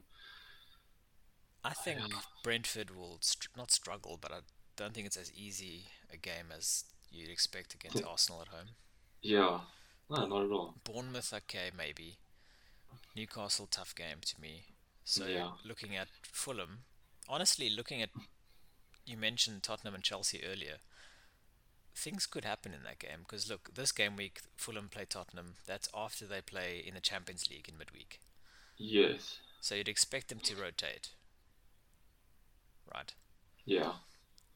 [1.65, 2.21] I think Yeah.
[2.43, 4.41] Brentford will str- not struggle, but I
[4.77, 8.77] don't think it's as easy a game as you'd expect against Arsenal at home.
[9.23, 9.65] Yeah,
[10.11, 10.75] no, not at all.
[10.85, 12.19] Bournemouth, okay, maybe.
[13.17, 14.67] Newcastle, tough game to me.
[15.05, 15.57] So Yeah.
[15.65, 16.85] looking at Fulham,
[17.29, 18.11] honestly, looking at
[19.07, 20.81] you mentioned Tottenham and Chelsea earlier.
[21.95, 25.57] Things could happen in that game because look, this game week Fulham play Tottenham.
[25.67, 28.21] That's after they play in the Champions League in midweek.
[28.77, 31.11] Yes, So you'd expect them to rotate,
[32.93, 33.13] right?
[33.65, 33.93] yeah,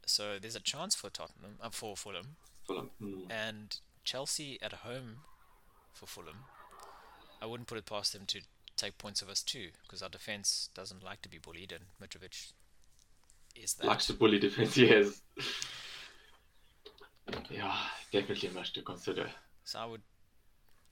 [0.06, 2.36] So there's a chance for Tottenham, uh, for Fulham,
[2.66, 2.90] Fulham.
[3.02, 3.30] Mm.
[3.30, 5.18] and Chelsea at home
[5.92, 6.44] for Fulham.
[7.40, 8.40] I wouldn't put it past them to
[8.76, 12.52] take points of us too, because our defense doesn't like to be bullied, and Mitrovic
[13.56, 13.86] is that.
[13.86, 15.20] Likes to bully defense, yes.
[17.50, 17.74] Yeah,
[18.12, 19.28] definitely much to consider.
[19.64, 20.02] So I would,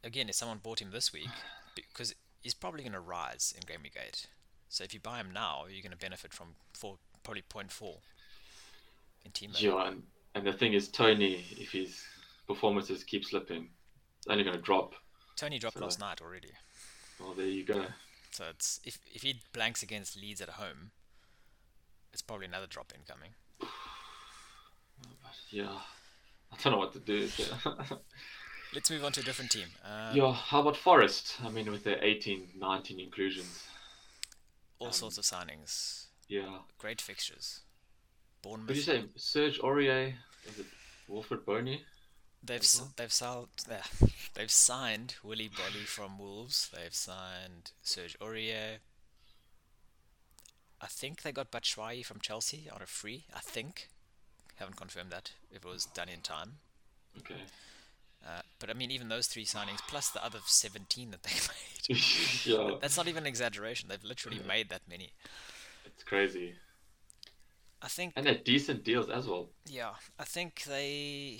[0.04, 1.28] again, if someone bought him this week,
[1.74, 4.26] because he's probably going to rise in game week eight.
[4.68, 7.96] So if you buy him now, you're going to benefit from four, probably 0.4
[9.24, 9.50] in team.
[9.58, 10.02] Yeah, and,
[10.36, 12.00] and the thing is, Toney, if his
[12.46, 13.68] performances keep slipping,
[14.18, 14.94] it's only going to drop.
[15.34, 16.52] Toney dropped So- last night already.
[17.18, 17.86] Well, there you go.
[18.30, 20.90] So it's if if he blanks against Leeds at home,
[22.12, 23.30] it's probably another drop incoming.
[25.50, 25.78] Yeah,
[26.52, 27.28] I don't know what to do.
[28.74, 29.68] Let's move on to a different team.
[29.84, 31.36] Um, yeah, how about Forest?
[31.44, 33.62] I mean, with their 18, 19 inclusions.
[34.80, 36.58] all um, sorts of signings, Yeah.
[36.78, 37.60] great fixtures.
[38.42, 39.04] What did you say?
[39.16, 40.14] Serge Aurier?
[40.48, 40.66] Is it
[41.08, 41.82] Wilfred Boney?
[42.44, 43.82] They've s- they've sold yeah,
[44.34, 46.68] they've signed Willy Boly from Wolves.
[46.72, 48.78] They've signed Serge Aurier.
[50.80, 53.24] I think they got Batshuayi from Chelsea on a free.
[53.34, 53.88] I think.
[54.56, 56.58] Haven't confirmed that if it was done in time.
[57.18, 57.34] Okay.
[58.24, 61.30] Uh, but I mean, even those three signings plus the other 17 that they
[61.88, 62.00] made.
[62.44, 63.88] yeah, That's not even an exaggeration.
[63.88, 64.46] They've literally Yeah.
[64.46, 65.12] made that many.
[65.86, 66.54] It's crazy.
[67.82, 69.50] I think, And they're decent deals as well.
[69.66, 71.38] yeah, I think they,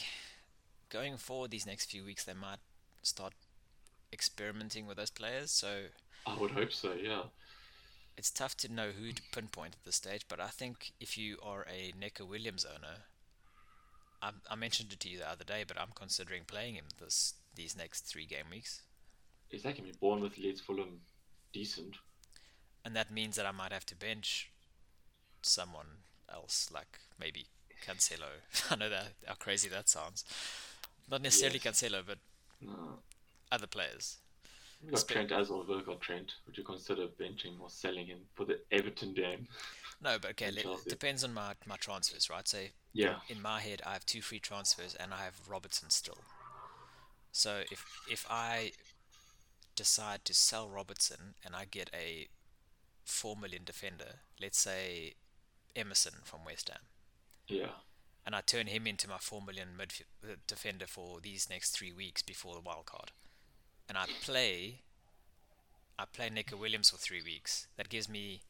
[0.91, 2.59] going forward these next few weeks, they might
[3.03, 3.33] start
[4.13, 5.51] experimenting with those players.
[5.51, 5.87] So
[6.27, 7.23] I would hope so, yeah.
[8.17, 10.27] it's tough to know who to pinpoint at this stage.
[10.29, 13.05] But I think if you are a Neco Williams owner,
[14.23, 17.35] I, I mentioned it to you the other day, but I'm considering playing him this
[17.55, 18.83] these next three game weeks.
[19.51, 21.01] It's like, I mean, Bournemouth, Leeds, Fulham,
[21.53, 21.97] decent.
[22.87, 24.49] And that means that I might have to bench
[25.43, 25.87] someone
[26.33, 27.47] else, like maybe
[27.85, 28.31] Cancelo.
[28.71, 30.25] I know that how crazy that sounds.
[31.11, 31.81] Not necessarily Yes.
[31.83, 32.19] Cancelo, but
[32.61, 33.01] No.
[33.51, 34.19] other players.
[34.83, 36.35] We've got Spe- Trent as well, we've got Trent.
[36.47, 39.49] Would you consider benching or selling him for the Everton game?
[40.01, 42.47] No, but okay, let, depends on my, my transfers, right?
[42.47, 42.59] So
[42.93, 43.17] Yeah.
[43.29, 46.19] in my head, I have two free transfers, and I have Robertson still.
[47.33, 48.73] So if if I
[49.75, 52.29] decide to sell Robertson and I get a
[53.07, 55.15] four million defender, let's say
[55.75, 56.83] Emerson from West Ham.
[57.49, 57.79] Yeah.
[58.27, 61.93] and I turn him into my four million midf- uh, defender for these next three
[61.93, 63.13] weeks before the wild card.
[63.89, 64.81] and I play,
[65.99, 67.69] I play Neco Williams for three weeks.
[67.77, 68.43] That gives me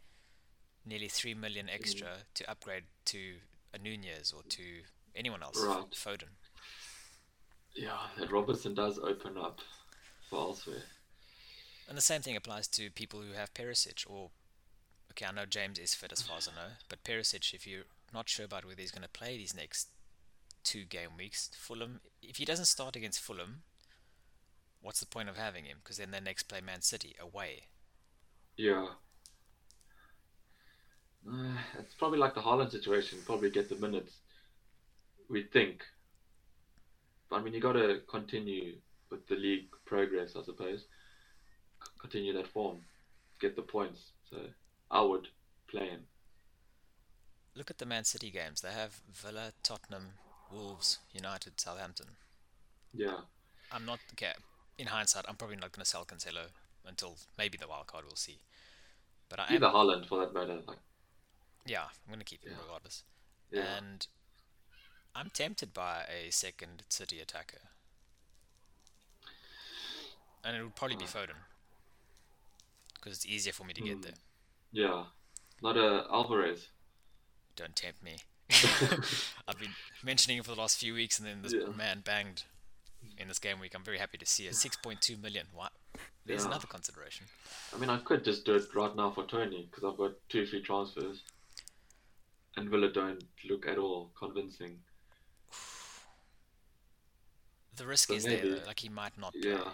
[0.87, 2.35] nearly three million extra mm.
[2.35, 3.35] to upgrade to
[3.75, 4.63] a Nunez or to
[5.15, 5.91] anyone else, right.
[5.91, 6.33] Foden.
[7.75, 9.61] Yeah, that Robertson does open up
[10.31, 10.85] for elsewhere.
[11.89, 14.31] And the same thing applies to people who have Perisic or
[15.17, 17.85] okay, I know James is fit as far as I know, but Perisic, if you're
[18.13, 19.89] not sure about whether he's going to play these next
[20.63, 23.63] two game weeks, Fulham, if he doesn't start against Fulham,
[24.83, 25.79] what's the point of having him?
[25.83, 27.65] Because then they next play Man City away.
[28.57, 28.89] Yeah.
[31.29, 33.19] Uh, it's probably like the Haaland situation.
[33.25, 34.13] Probably get the minutes.
[35.31, 35.83] We think.
[37.31, 38.75] But I mean, you got to continue
[39.11, 40.81] with the league progress, I suppose.
[41.83, 42.79] C- continue that form,
[43.41, 44.13] get the points.
[44.31, 44.37] So
[44.91, 45.29] I would
[45.69, 46.03] play him.
[47.55, 48.61] Look at the Man City games.
[48.61, 50.15] They have Villa, Tottenham,
[50.53, 52.09] Wolves, United, Southampton.
[52.95, 53.21] Yeah.
[53.73, 54.33] I'm not okay.
[54.79, 56.49] In hindsight, I'm probably not going to sell Cancelo
[56.87, 58.05] until maybe the wild card.
[58.07, 58.39] We'll see.
[59.29, 60.61] But I either am, Haaland for that matter.
[60.67, 60.79] Like,
[61.67, 62.63] yeah, I'm going to keep him yeah.
[62.63, 63.03] regardless.
[63.51, 63.65] Yeah.
[63.79, 64.07] And
[65.15, 67.59] I'm tempted by a second City attacker,
[70.45, 71.41] and it would probably be Foden
[72.95, 74.03] because it's easier for me to get hmm.
[74.03, 74.13] there.
[74.77, 75.05] Yeah,
[75.63, 76.69] not a Alvarez.
[77.57, 78.17] Don't tempt me.
[79.49, 79.71] I've been
[80.05, 81.75] mentioning it for the last few weeks, and then this yeah.
[81.75, 82.43] man banged
[83.17, 83.73] in this game week.
[83.75, 84.53] I'm very happy to see it.
[84.53, 85.47] 6.2 million.
[85.55, 85.73] What?
[86.27, 86.49] There's yeah.
[86.49, 87.25] another consideration.
[87.75, 90.45] I mean, I could just do it right now for Toney because I've got two
[90.45, 91.23] free transfers,
[92.59, 94.77] and Villa don't look at all convincing.
[97.77, 98.67] The risk so is maybe, there, though.
[98.67, 99.35] Like he might not.
[99.35, 99.59] Yeah.
[99.59, 99.73] Play.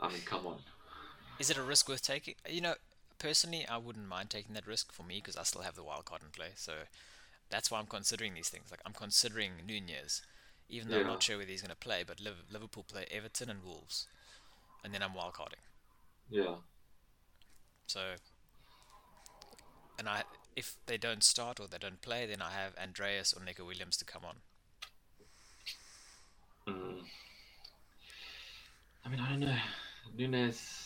[0.00, 0.58] I mean, come on.
[1.40, 2.34] Is it a risk worth taking?
[2.48, 2.74] You know,
[3.18, 6.04] personally, I wouldn't mind taking that risk for me because I still have the wild
[6.04, 6.52] card in play.
[6.56, 6.72] So
[7.50, 8.70] that's why I'm considering these things.
[8.70, 10.22] Like I'm considering Nunez,
[10.68, 11.02] even though yeah.
[11.02, 12.04] I'm not sure whether he's going to play.
[12.06, 14.06] But Liverpool play Everton and Wolves,
[14.82, 15.60] and then I'm wild carding.
[16.30, 16.56] Yeah.
[17.86, 18.00] So,
[19.98, 20.24] and I
[20.56, 23.96] if they don't start or they don't play, then I have Andreas or Neco Williams
[23.98, 24.36] to come on.
[26.66, 27.02] Mm.
[29.04, 29.56] I mean, I don't know.
[30.16, 30.83] Nunez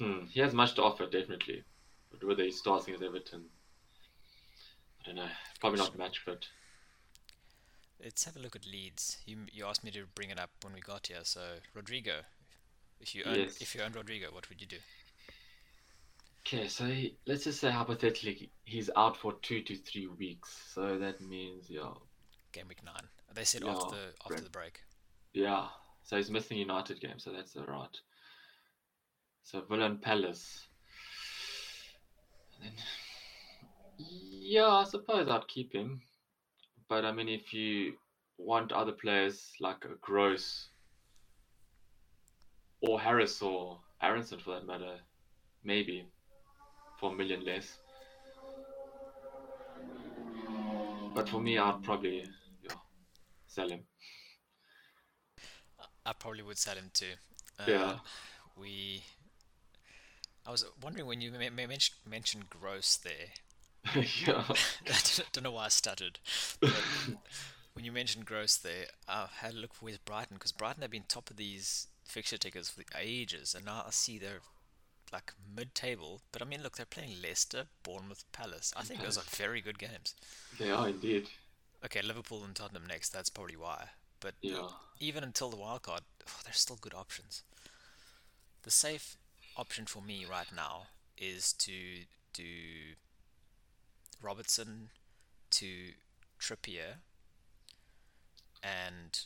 [0.00, 0.24] Hmm.
[0.30, 1.62] He has much to offer, definitely.
[2.10, 3.44] But whether he's starting as Everton,
[5.02, 5.28] I don't know.
[5.60, 6.46] Probably not match fit.
[8.02, 9.18] Let's have a look at Leeds.
[9.26, 11.20] You you asked me to bring it up when we got here.
[11.22, 11.40] So
[11.74, 12.22] Rodrigo,
[12.98, 13.60] if you own yes.
[13.60, 14.78] if you own Rodrigo, what would you do?
[16.46, 20.70] Okay, so he, let's just say hypothetically he's out for two to three weeks.
[20.74, 21.92] So that means yeah.
[22.52, 23.06] Game week nine.
[23.34, 24.44] They said yeah, after the after break.
[24.44, 24.80] the break.
[25.34, 25.66] Yeah.
[26.02, 27.92] So he's missing United game, so that's alright.
[27.92, 28.00] So
[29.68, 30.68] Villa Palace.
[32.60, 32.72] Then,
[33.98, 36.00] yeah, I suppose I'd keep him.
[36.88, 37.94] But I mean, if you
[38.38, 40.68] want other players like a Gross
[42.80, 44.96] or Harris or Aaronson for that matter,
[45.64, 46.06] maybe
[46.98, 47.78] for a million less.
[51.14, 52.24] But for me, I'd probably
[52.62, 52.74] yeah,
[53.46, 53.80] sell him.
[56.06, 57.12] I probably would sell him too.
[57.58, 57.98] Uh, yeah.
[58.56, 59.02] We
[60.50, 63.94] I was wondering when you mentioned mentioned gross there.
[64.26, 64.42] yeah.
[64.88, 66.18] I don't know why I stuttered.
[66.58, 66.74] But
[67.74, 70.90] when you mentioned gross there, I had a look for where's Brighton because Brighton have
[70.90, 74.40] been top of these fixture tickers for ages, and now I see they're
[75.12, 76.20] like mid-table.
[76.32, 78.74] But I mean, look, they're playing Leicester, Bournemouth, Palace.
[78.76, 80.16] I think those are very good games.
[80.58, 81.28] They are indeed.
[81.84, 83.10] Okay, Liverpool and Tottenham next.
[83.10, 83.90] That's probably why.
[84.18, 84.66] But yeah.
[84.98, 87.44] even until the wild card, oh, there's still good options.
[88.62, 89.16] The safe
[89.56, 90.86] option for me right now
[91.18, 91.72] is to
[92.32, 92.44] do
[94.22, 94.90] Robertson
[95.50, 95.66] to
[96.40, 96.96] Trippier
[98.62, 99.20] and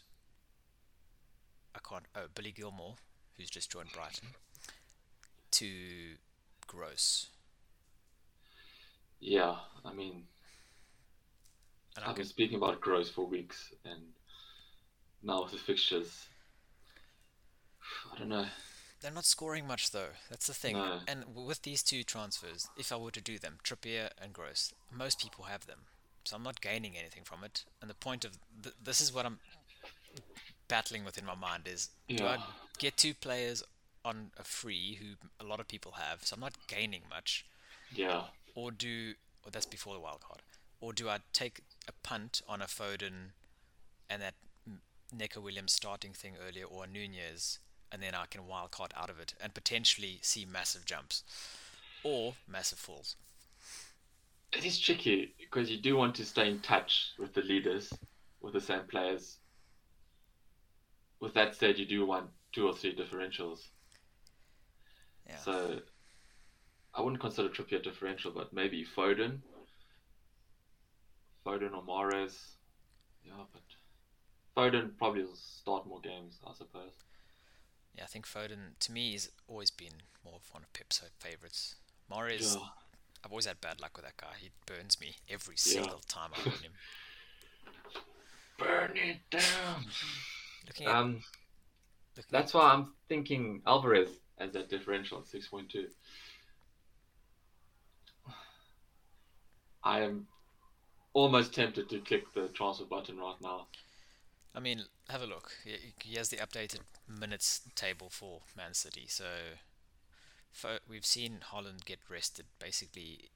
[1.74, 2.94] I can't oh Billy Gilmour,
[3.36, 4.28] who's just joined Brighton
[5.52, 5.68] to
[6.66, 7.28] Gross.
[9.20, 10.24] Yeah, I mean
[11.96, 14.02] and I've been speaking about Gross for weeks and
[15.22, 16.26] now with the fixtures
[18.12, 18.46] I don't know.
[19.04, 20.14] They're not scoring much though.
[20.30, 20.78] That's the thing.
[20.78, 21.00] No.
[21.06, 25.20] And with these two transfers, if I were to do them, Trippier and Gross, most
[25.20, 25.80] people have them.
[26.24, 27.66] So I'm not gaining anything from it.
[27.82, 29.40] And the point of th- this is what I'm
[30.68, 32.16] battling with in my mind is yeah.
[32.16, 32.38] do I
[32.78, 33.62] get two players
[34.06, 37.44] on a free who a lot of people have, so I'm not gaining much.
[37.94, 38.22] Yeah.
[38.54, 39.12] Or do
[39.44, 40.40] or that's before the wild card.
[40.80, 43.32] Or do I take a punt on a Foden
[44.08, 44.32] and that
[45.12, 47.58] Neco Williams starting thing earlier or a Nunez
[47.94, 51.22] and then I can wildcard out of it and potentially see massive jumps
[52.02, 53.14] or massive falls.
[54.52, 57.92] It is tricky because you do want to stay in touch with the leaders,
[58.42, 59.38] with the same players,
[61.20, 63.60] with that said, you do want two or three differentials.
[65.28, 65.38] Yeah.
[65.38, 65.78] So
[66.94, 69.38] I wouldn't consider Trippier differential, but maybe Foden.
[71.46, 72.34] Foden or Mahrez.
[73.24, 73.62] Yeah, but
[74.56, 76.92] Foden probably will start more games, I suppose.
[77.96, 81.76] Yeah, I think Foden to me has always been more of one of Pep's favourites.
[82.10, 82.68] Mahrez, Yeah.
[83.24, 84.34] I've always had bad luck with that guy.
[84.38, 85.72] He burns me every Yeah.
[85.82, 86.72] single time I own him.
[88.58, 89.90] Burn it down.
[90.66, 91.24] Looking at, Um,
[92.16, 95.94] looking that's why I'm thinking Alvarez as that differential at 6.2.
[99.82, 100.26] I am
[101.12, 103.68] almost tempted to click the transfer button right now.
[104.54, 105.52] I mean, have a look.
[105.64, 109.06] He, has the updated minutes table for Man City.
[109.08, 109.24] So
[110.88, 113.30] we've seen Haaland get rested basically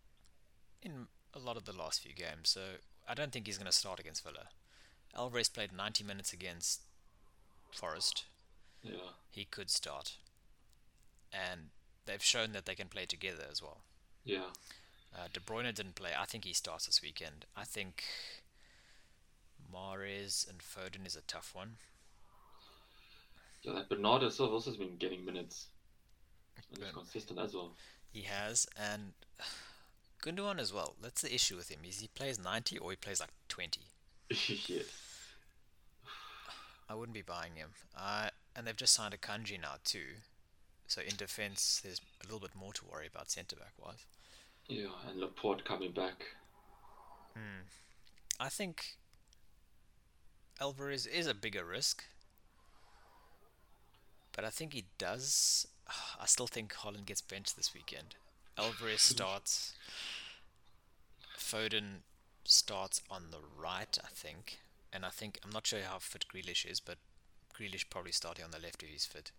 [0.82, 2.50] in a lot of the last few games.
[2.50, 2.60] So
[3.08, 4.48] I don't think he's going to start against Villa.
[5.16, 6.82] Alvarez played 90 minutes against
[7.72, 8.24] Forest.
[8.82, 9.12] Yeah.
[9.30, 10.16] He could start.
[11.32, 11.70] And
[12.06, 13.78] they've shown that they can play together as well.
[14.24, 14.50] Yeah.
[15.14, 16.10] Uh, De Bruyne didn't play.
[16.18, 17.46] I think he starts this weekend.
[17.56, 18.04] I think
[19.72, 21.76] Mahrez and Foden is a tough one.
[23.62, 25.66] Yeah, that Bernardo Silva also has been getting minutes.
[26.56, 27.74] And he's consistent as well.
[28.12, 29.12] He has, and
[30.22, 30.94] Gundogan as well.
[31.02, 31.80] That's the issue with him.
[31.86, 33.80] Is he plays 90 or he plays like 20.
[34.30, 34.84] yes.
[36.88, 37.70] I wouldn't be buying him.
[37.96, 40.16] Uh, and they've just signed Akanji now too.
[40.86, 44.06] So in defense, there's a little bit more to worry about centre back wise.
[44.68, 46.24] Yeah, and Laporte coming back.
[47.34, 47.66] Hmm.
[48.40, 48.96] I think
[50.60, 52.04] Alvarez is a bigger risk,
[54.34, 55.66] but I think he does.
[56.20, 58.16] I still think Haaland gets benched this weekend.
[58.56, 59.74] Alvarez starts.
[61.38, 62.02] Foden
[62.44, 64.58] starts on the right, I think,
[64.92, 66.98] and I think I'm not sure how fit Grealish is, but
[67.58, 69.30] Grealish probably starting on the left if he's fit.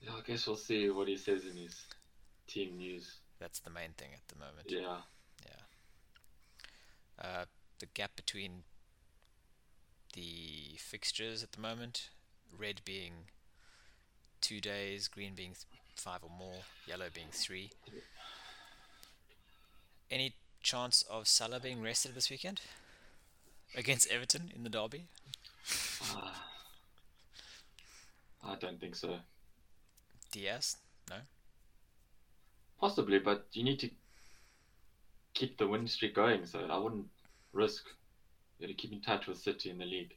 [0.00, 1.82] Yeah, I guess we'll see what he says in his
[2.46, 3.16] team news.
[3.40, 4.66] That's the main thing at the moment.
[4.68, 5.00] Yeah.
[7.20, 7.44] Uh,
[7.80, 8.62] the gap between
[10.18, 12.08] the fixtures at the moment,
[12.56, 13.12] red being
[14.40, 17.70] two days, green being th- five or more, yellow being three.
[20.10, 22.60] Any chance of Salah being rested this weekend
[23.76, 25.04] against Everton in the derby?
[26.16, 26.30] Uh,
[28.44, 29.18] I don't think so.
[30.32, 30.78] Diaz?
[31.08, 31.16] No.
[32.80, 33.90] Possibly, but you need to
[35.34, 37.06] keep the win streak going, so I wouldn't
[37.52, 37.84] risk.
[38.60, 40.14] To keep in touch with City in the league.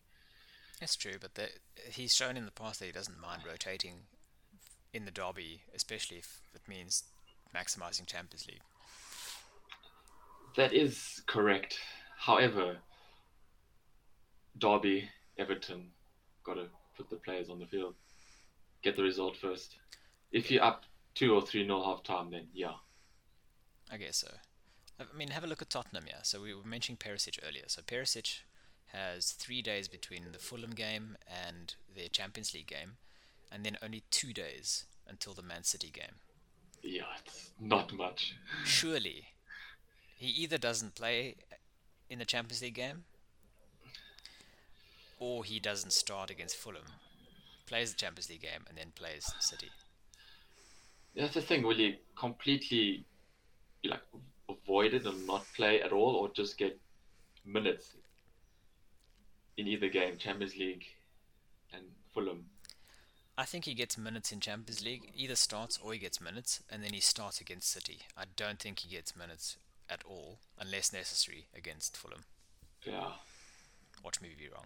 [0.80, 1.48] That's true, but the,
[1.92, 4.08] he's shown in the past that he doesn't mind rotating
[4.94, 7.04] in the derby, especially if it means
[7.56, 8.62] maximizing Champions League.
[10.56, 11.78] That is correct.
[12.18, 12.78] However,
[14.58, 15.92] Derby, Everton,
[16.44, 16.66] got to
[16.98, 17.96] put the players on the field.
[18.82, 19.78] Get the result first.
[20.32, 22.74] If you're up two or three nil half time, then yeah.
[23.92, 24.32] I guess so.
[25.02, 26.22] I mean, have a look at Tottenham, yeah.
[26.24, 27.64] So we were mentioning Perisic earlier.
[27.68, 28.40] So Perisic
[28.88, 32.98] has three days between the Fulham game and their Champions League game,
[33.52, 36.16] and then only two days until the Man City game.
[36.84, 38.36] Yeah, it's not much.
[38.66, 39.26] Surely,
[40.18, 41.36] he either doesn't play
[42.10, 43.04] in the Champions League game,
[45.20, 46.84] or he doesn't start against Fulham,
[47.68, 49.70] plays the Champions League game, and then plays City.
[51.16, 51.64] That's the thing.
[51.64, 53.06] Will you completely
[53.84, 54.02] like
[54.52, 56.80] avoid it and not play at all, or just get
[57.46, 57.96] minutes
[59.58, 60.86] in either game, Champions League
[61.74, 61.84] and
[62.14, 62.46] Fulham?
[63.38, 65.12] I think he gets minutes in Champions League.
[65.16, 68.00] Either starts or he gets minutes, and then he starts against City.
[68.18, 69.58] I don't think he gets minutes
[69.90, 72.24] at all, unless necessary, against Fulham.
[72.86, 73.12] Yeah,
[74.04, 74.66] Watch me be wrong,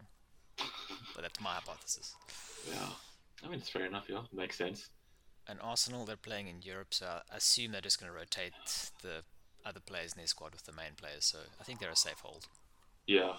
[1.13, 2.15] but that's my hypothesis.
[2.69, 2.89] yeah.
[3.43, 4.05] I mean, it's fair enough.
[4.07, 4.89] Yeah, makes sense.
[5.47, 8.53] And Arsenal, they're playing in Europe, so I assume they're just going to rotate
[9.01, 9.23] the
[9.65, 11.25] other players in their squad with the main players.
[11.25, 12.47] So I think they're a safe hold.
[13.07, 13.33] Yeah.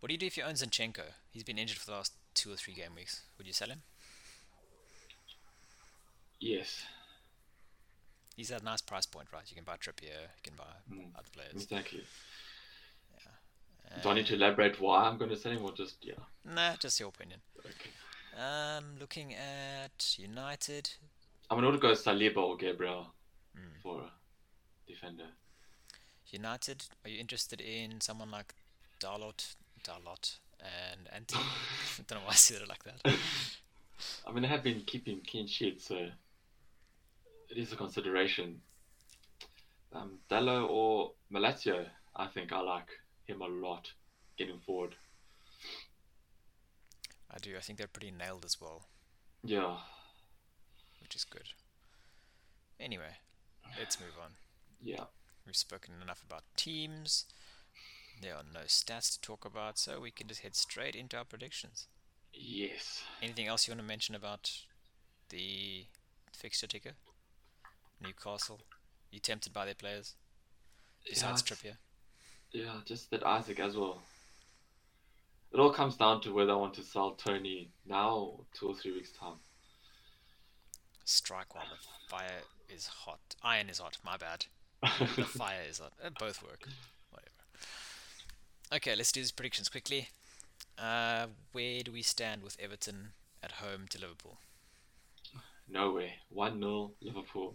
[0.00, 1.14] What do you do if you own Zinchenko?
[1.30, 3.22] He's been injured for the last two or three game weeks.
[3.38, 3.82] Would you sell him?
[6.40, 6.82] Yes.
[8.36, 9.44] He's at a nice price point, right?
[9.48, 11.10] You can buy Trippier, you can buy Mm.
[11.14, 11.62] other players.
[11.62, 12.04] Exactly.
[13.94, 16.14] Uh, Do I need to elaborate why I'm going to sell him, or just yeah?
[16.44, 17.40] Nah, just your opinion.
[17.60, 17.90] Okay.
[18.36, 20.90] Um, looking at United,
[21.50, 23.12] I'm going to go Saliba or Gabriel
[23.56, 23.82] Mm.
[23.82, 24.10] for a
[24.86, 25.28] defender.
[26.32, 26.84] United.
[27.04, 28.54] Are you interested in someone like
[29.00, 29.54] Dalot,
[29.84, 31.36] Dalot, and Ante?
[31.38, 33.00] I don't know why I said it like that.
[34.26, 38.60] I mean, they have been keeping clean sheets, so it is a consideration.
[39.92, 42.88] Um, Dalot or Malacia, I think I like
[43.26, 43.88] him a lot
[44.38, 44.94] getting forward.
[47.30, 47.56] I do.
[47.56, 48.82] I think they're pretty nailed as well,
[49.44, 49.78] Yeah.
[51.00, 51.48] which is good.
[52.80, 53.16] Anyway,
[53.78, 54.32] let's move on.
[54.82, 55.04] Yeah.
[55.46, 57.26] We've spoken enough about teams.
[58.20, 61.24] There are no stats to talk about, so we can just head straight into our
[61.24, 61.88] predictions.
[62.32, 63.02] Yes.
[63.20, 64.50] Anything else you want to mention about
[65.30, 65.86] the
[66.32, 66.92] fixture ticker?
[68.00, 68.60] Newcastle?
[69.10, 70.14] You tempted by their players?
[71.08, 71.76] Besides yeah, Trippier?
[72.52, 74.02] Yeah, just that Isak as well.
[75.52, 78.74] It all comes down to whether I want to sell Toney now or two or
[78.74, 79.36] three weeks time.
[81.04, 83.20] Strike while the fire is hot.
[83.42, 84.46] Iron is hot, my bad.
[85.16, 85.92] The fire is hot.
[86.04, 86.66] Uh, both work.
[87.10, 87.30] Whatever.
[88.74, 90.08] Okay, let's do these predictions quickly.
[90.78, 93.12] Uh, where do we stand with Everton
[93.42, 94.38] at home to Liverpool?
[95.68, 96.14] no way.
[96.30, 97.54] One 0 Liverpool.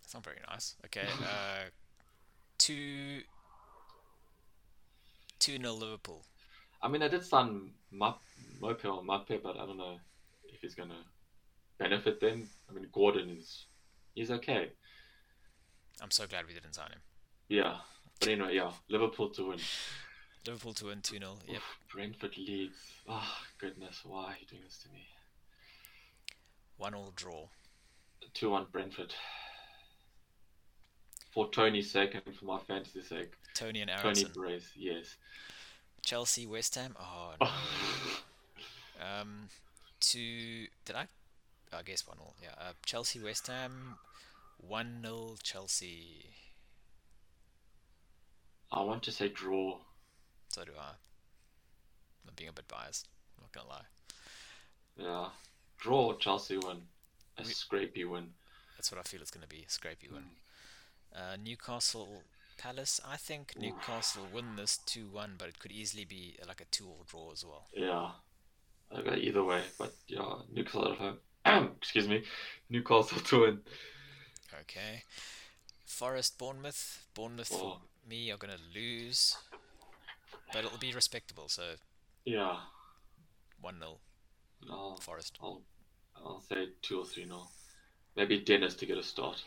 [0.00, 0.74] That's not very nice.
[0.86, 1.68] Okay, uh,
[2.58, 3.20] two
[5.38, 6.24] two nil Liverpool.
[6.80, 8.22] I mean, I did sign Mop,
[8.60, 9.98] Mope or Mape, but I don't know
[10.52, 11.02] if he's gonna
[11.78, 12.48] benefit them.
[12.70, 13.66] I mean, Gordon is
[14.14, 14.70] he's okay.
[16.02, 17.00] I'm so glad we didn't sign him.
[17.48, 17.76] Yeah,
[18.20, 19.58] but anyway, yeah, Liverpool to win.
[20.46, 21.56] Liverpool to win two 0 Yep.
[21.56, 22.76] Oof, Brentford Leeds.
[23.08, 25.06] Oh goodness, why are you doing this to me?
[26.76, 27.46] One all draw.
[28.34, 29.14] Two one Brentford.
[31.32, 34.30] For Toney's sake and for my fantasy sake, Toney and Toney Aaronson.
[34.34, 35.16] Brace, yes.
[36.04, 36.96] Chelsea West Ham.
[36.98, 37.48] Oh no.
[39.00, 39.48] Um,
[40.00, 40.66] two.
[40.84, 41.06] Did I?
[41.72, 42.34] I guess one all.
[42.42, 42.48] Yeah.
[42.58, 43.96] Uh, Chelsea West Ham.
[44.58, 46.26] One 0 Chelsea.
[48.70, 49.78] I want to say draw.
[50.48, 50.90] So do I.
[52.26, 53.08] I'm being a bit biased.
[53.38, 53.86] I'm not gonna lie.
[54.96, 55.28] Yeah,
[55.78, 56.82] draw Chelsea win.
[57.38, 58.34] A We- scrapey win.
[58.76, 59.64] That's what I feel it's gonna be.
[59.68, 60.24] Scrapey win.
[61.16, 61.32] Mm.
[61.32, 62.22] Uh, Newcastle
[62.58, 63.00] Palace.
[63.06, 63.62] I think Oof.
[63.62, 67.32] Newcastle win this two one, but it could easily be like a two all draw
[67.32, 67.68] as well.
[67.72, 68.10] Yeah,
[68.92, 71.18] either way, but yeah, Newcastle at home.
[71.78, 72.24] Excuse me,
[72.68, 73.60] Newcastle to win.
[74.62, 75.02] Okay.
[75.86, 77.04] Forest Bournemouth.
[77.14, 77.82] Bournemouth for Oh.
[78.06, 79.36] me are gonna lose,
[80.52, 81.48] but it'll be respectable.
[81.48, 81.76] So
[82.24, 82.60] Yeah,
[83.60, 83.98] one 0
[84.70, 85.38] I'll, Forest.
[85.42, 85.62] I'll,
[86.16, 87.50] I'll say two or three nil.
[88.16, 89.42] Maybe Dennis to get a start.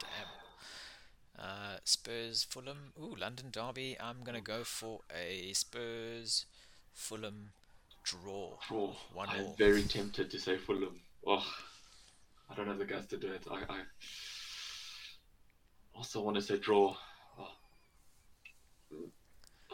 [0.00, 1.44] Damn.
[1.46, 2.92] Uh, Spurs Fulham.
[3.00, 3.96] Ooh, London Derby.
[4.00, 6.46] I'm gonna go for a Spurs
[6.92, 7.50] Fulham
[8.02, 8.58] draw.
[8.70, 9.54] Oh, One I'm all.
[9.56, 11.00] very tempted to say Fulham.
[11.26, 11.44] Oh,
[12.50, 13.44] I don't have the guts to do it.
[13.50, 13.80] I, I
[15.94, 16.96] also want to say draw.
[17.38, 17.48] Oh.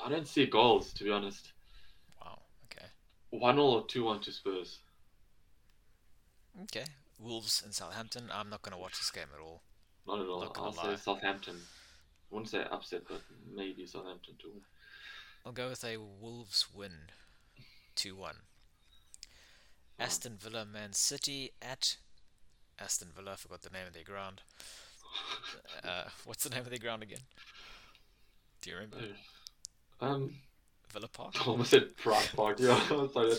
[0.05, 1.53] I don't see goals, to be honest.
[2.21, 2.41] Wow.
[2.66, 2.87] Okay.
[3.31, 4.79] 1 0 or 2 1 to Spurs.
[6.62, 6.85] Okay.
[7.18, 8.31] Wolves and Southampton.
[8.33, 9.62] I'm not gonna watch this game at all.
[10.07, 10.41] Not at all.
[10.41, 10.95] Not I'll lie.
[10.95, 11.57] say Southampton.
[11.57, 13.21] I wouldn't say upset, but
[13.55, 14.53] maybe Southampton too.
[15.45, 16.93] I'll go with a Wolves win,
[17.95, 18.37] two one.
[19.99, 21.97] Aston Villa Man City at
[22.81, 23.33] Aston Villa.
[23.33, 24.43] I forgot the name of their ground.
[25.85, 27.20] Uh, what's the name of their ground again?
[28.62, 28.99] Do you remember?
[30.01, 30.35] Um,
[30.93, 31.35] Villa Park.
[31.41, 32.59] I almost said Pride Park.
[32.59, 32.78] Yeah,
[33.12, 33.35] sorry.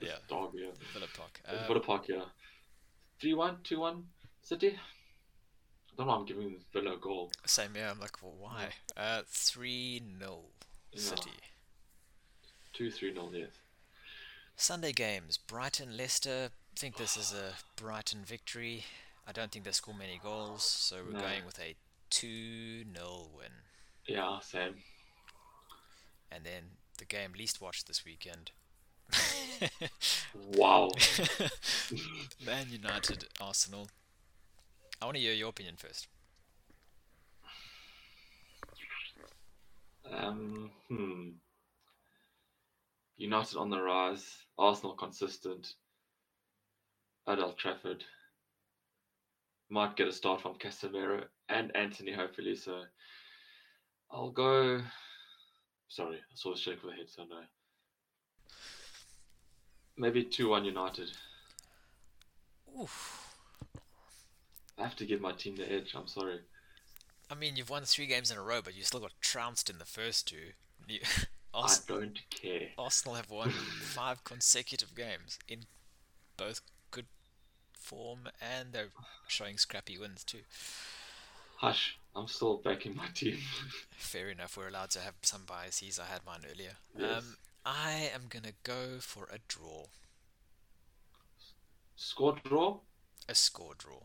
[0.00, 0.70] Yeah, dog, yeah.
[0.92, 1.40] Villa Park.
[1.48, 2.22] Um, Villa Park, yeah.
[3.20, 4.04] 3 1, 2 1,
[4.42, 4.68] City.
[4.68, 7.32] I don't know, I'm giving Villa a goal.
[7.46, 8.68] Same yeah, I'm like, well, why?
[8.96, 10.40] Uh, 3 0
[10.92, 11.00] Yeah.
[11.00, 11.30] City.
[12.74, 13.48] 2 3 0, yes.
[14.54, 16.50] Sunday games Brighton, Leicester.
[16.76, 18.84] Think this is a Brighton victory.
[19.26, 21.20] I don't think they score many goals, so we're No.
[21.20, 21.74] going with a
[22.10, 23.50] 2 0 win.
[24.06, 24.82] Yeah, same.
[26.30, 28.50] And then the game least watched this weekend.
[30.34, 30.90] Wow.
[32.44, 33.88] Man United, Arsenal.
[35.00, 36.08] I want to hear your opinion first.
[40.04, 41.30] Um, hmm.
[43.16, 44.44] United on the rise.
[44.58, 45.74] Arsenal consistent.
[47.28, 48.04] At Old Trafford.
[49.68, 52.54] Might get a start from Casemiro and Antony, hopefully.
[52.54, 52.82] So
[54.10, 54.80] I'll go.
[55.88, 57.40] Sorry, I saw the shake of the head, so no.
[59.96, 61.10] Maybe 2 1 United.
[62.80, 63.34] Oof.
[64.78, 65.94] I have to give my team the edge.
[65.96, 66.40] I'm sorry.
[67.30, 69.78] I mean, you've won three games in a row, but you still got trounced in
[69.78, 70.52] the first two.
[70.86, 71.00] You,
[71.54, 72.68] I don't care.
[72.78, 75.60] Arsenal have won five consecutive games in
[76.36, 76.60] both
[77.86, 78.88] form and they're
[79.28, 80.40] showing scrappy wins too.
[81.58, 81.98] Hush.
[82.14, 83.38] I'm still backing my team.
[83.96, 85.98] Fair enough, we're allowed to have some biases.
[86.00, 86.72] I had mine earlier.
[86.98, 87.18] Yes.
[87.18, 89.84] Um, I am gonna go for a draw,
[91.96, 92.78] Score draw?
[93.28, 94.00] a score draw,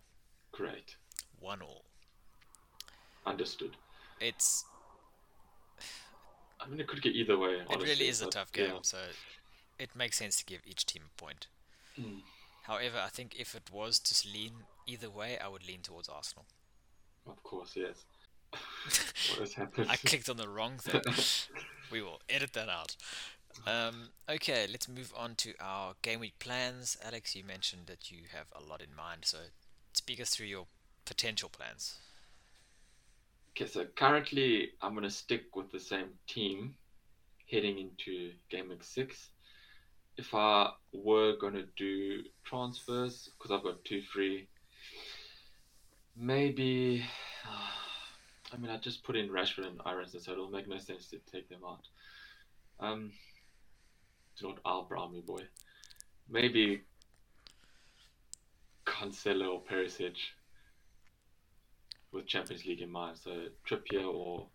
[0.51, 0.95] Great.
[1.39, 1.83] one all.
[3.25, 3.77] Understood.
[4.19, 4.65] It's
[6.59, 7.61] I mean, it could get either way.
[7.69, 8.71] it really is a tough game.
[8.73, 8.79] yeah.
[8.83, 8.97] So
[9.79, 11.47] it makes sense to give each team a point.
[11.99, 12.21] Mm.
[12.63, 14.51] However, I think if it was to lean
[14.85, 16.45] either way, I would lean towards Arsenal.
[17.27, 18.05] Of course, yes.
[18.51, 19.87] what has happened?
[19.89, 21.01] I clicked on the wrong thing.
[21.91, 22.95] we will edit that out.
[23.67, 26.97] Um, okay, let's move on to our game week plans.
[27.03, 29.37] Alex, you mentioned that you have a lot in mind, so
[29.93, 30.67] speak us through your
[31.05, 31.97] potential plans.
[33.51, 36.75] Okay, so currently I'm going to stick with the same team
[37.49, 39.29] heading into game week six.
[40.17, 44.47] If I were going to do transfers, because I've got two free,
[46.15, 47.03] maybe.
[48.53, 51.19] I mean, I just put in Rashford and Aaronson, so it'll make no sense to
[51.31, 51.87] take them out.
[52.81, 53.11] Um,
[54.37, 55.43] do not outbrow me, boy.
[56.29, 56.81] Maybe
[58.85, 60.17] Cancelo or Perisic
[62.11, 63.17] with Champions League in mind.
[63.23, 63.31] So
[63.67, 64.47] Trippier or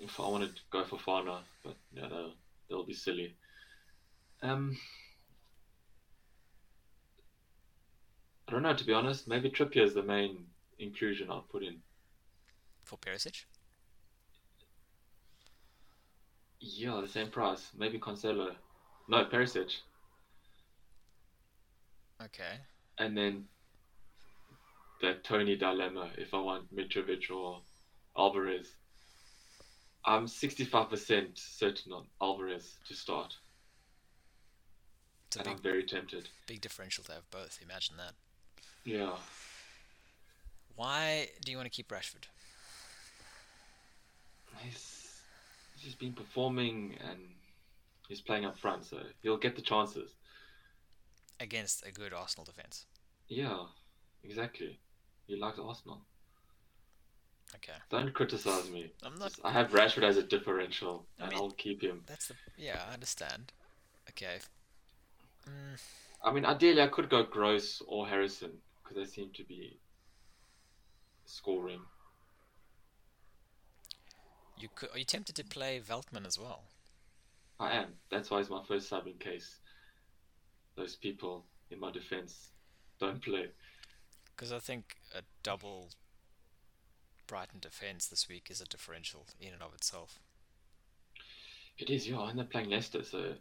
[0.00, 2.34] if I wanted to go for Fana, but yeah, they'll,
[2.68, 3.34] they'll be silly.
[4.42, 4.76] Um,
[8.48, 9.28] I don't know to be honest.
[9.28, 10.46] Maybe Trippier is the main
[10.78, 11.76] inclusion I'll put in.
[12.84, 13.44] For Perisic?
[16.60, 17.70] Yeah, the same price.
[17.76, 18.54] Maybe Cancelo.
[19.08, 19.72] No, Perisic.
[22.22, 22.58] Okay.
[22.98, 23.44] And then
[25.02, 27.60] that Toney dilemma if I want Mitrovic or
[28.16, 28.76] Alvarez.
[30.04, 33.34] I'm 65% certain on Alvarez to start.
[35.36, 36.28] A big, I'm very tempted.
[36.46, 37.58] big differential to have both.
[37.62, 38.12] Imagine that.
[38.84, 39.16] Yeah.
[40.76, 42.24] Why do you want to keep Rashford?
[44.58, 45.08] He's,
[45.78, 47.18] he's been performing and
[48.08, 50.10] he's playing up front, so he'll get the chances.
[51.40, 52.86] Against a good Arsenal defense.
[53.28, 53.58] Yeah,
[54.24, 54.78] exactly.
[55.26, 56.00] He likes Arsenal.
[57.56, 57.72] Okay.
[57.90, 58.90] Don't criticize me.
[59.04, 59.32] I'm not.
[59.44, 62.02] I have Rashford as a differential, I and mean- I'll keep him.
[62.06, 62.34] That's the.
[62.56, 63.52] Yeah, I understand.
[64.10, 64.38] Okay.
[65.48, 65.80] Mm,
[66.24, 69.78] I mean, ideally, I could go Gross or Harrison because they seem to be
[71.24, 71.80] scoring.
[74.58, 74.90] you could.
[74.92, 76.64] Are you tempted to play Veltman as well?
[77.60, 77.94] I am.
[78.10, 79.60] That's why he's my first sub in case
[80.76, 82.50] those people in my defense
[83.00, 83.46] don't play.
[84.34, 85.90] Because I think a double
[87.26, 90.18] Brighton defense this week is a differential in and of itself.
[91.78, 93.34] It is, yeah, and they're playing Leicester, so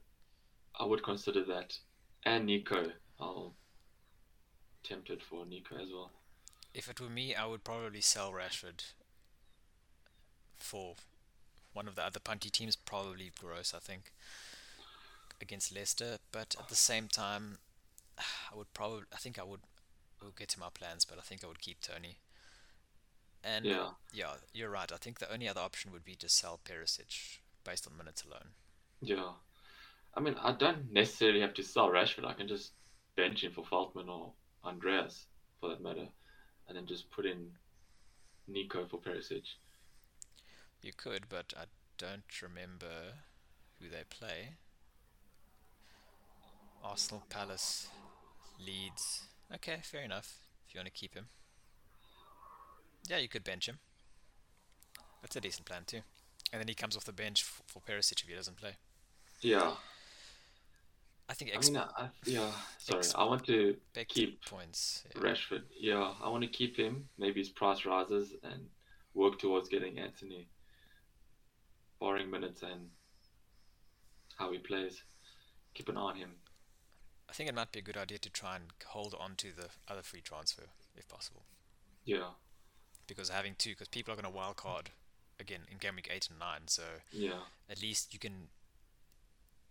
[0.80, 1.78] I would consider that.
[2.26, 3.53] And Neco, I'll
[4.84, 6.11] tempted for Neco as well.
[6.73, 8.84] If it were me, I would probably sell Rashford
[10.57, 10.95] for
[11.73, 14.11] one of the other punty teams, probably Gross, I think,
[15.41, 16.17] against Leicester.
[16.32, 17.59] But at the same time,
[18.17, 19.61] I would probably, I think I would,
[20.21, 22.17] we'll get to my plans, but I think I would keep Toney.
[23.43, 24.91] And Yeah, yeah, you're right.
[24.91, 28.49] I think the only other option would be to sell Perisic based on minutes alone.
[29.01, 29.34] yeah.
[30.16, 32.26] I mean, I don't necessarily have to sell Rashford.
[32.26, 32.72] I can just
[33.18, 34.32] bench him for Falkman or
[34.63, 35.28] Andreas,
[35.59, 36.07] for that matter,
[36.68, 37.47] and then just put in
[38.47, 39.43] Neco for Perisic.
[40.82, 41.66] You could, but I
[41.97, 43.16] don't remember
[43.80, 44.55] who they play.
[46.84, 47.88] Arsenal, Palace,
[48.63, 49.24] Leeds.
[49.53, 50.38] Okay, fair enough.
[50.68, 51.28] If you want to keep him.
[53.09, 53.80] Yeah, you could bench him.
[55.22, 56.01] That's a decent plan too.
[56.53, 58.76] And then he comes off the bench f- for Perisic if he doesn't play.
[59.41, 59.74] Yeah,
[61.28, 62.51] I think I mean, I, uh, I, yeah.
[62.78, 63.76] Sorry, I want to
[64.07, 65.03] keep points.
[65.15, 65.21] yeah.
[65.21, 65.63] Rashford.
[65.80, 67.09] Yeah, I want to keep him.
[67.17, 68.67] Maybe his price rises and
[69.15, 70.47] work towards getting Antony,
[71.99, 72.89] barring minutes and
[74.38, 75.01] how he plays.
[75.73, 76.32] Keep an eye on him.
[77.28, 79.69] I think it might be a good idea to try and hold on to the
[79.91, 80.63] other free transfer
[80.95, 81.43] if possible.
[82.05, 82.30] Yeah,
[83.07, 84.91] Because having two, because people are going to wild card
[85.39, 88.49] again in game week eight and nine, so yeah, at least you can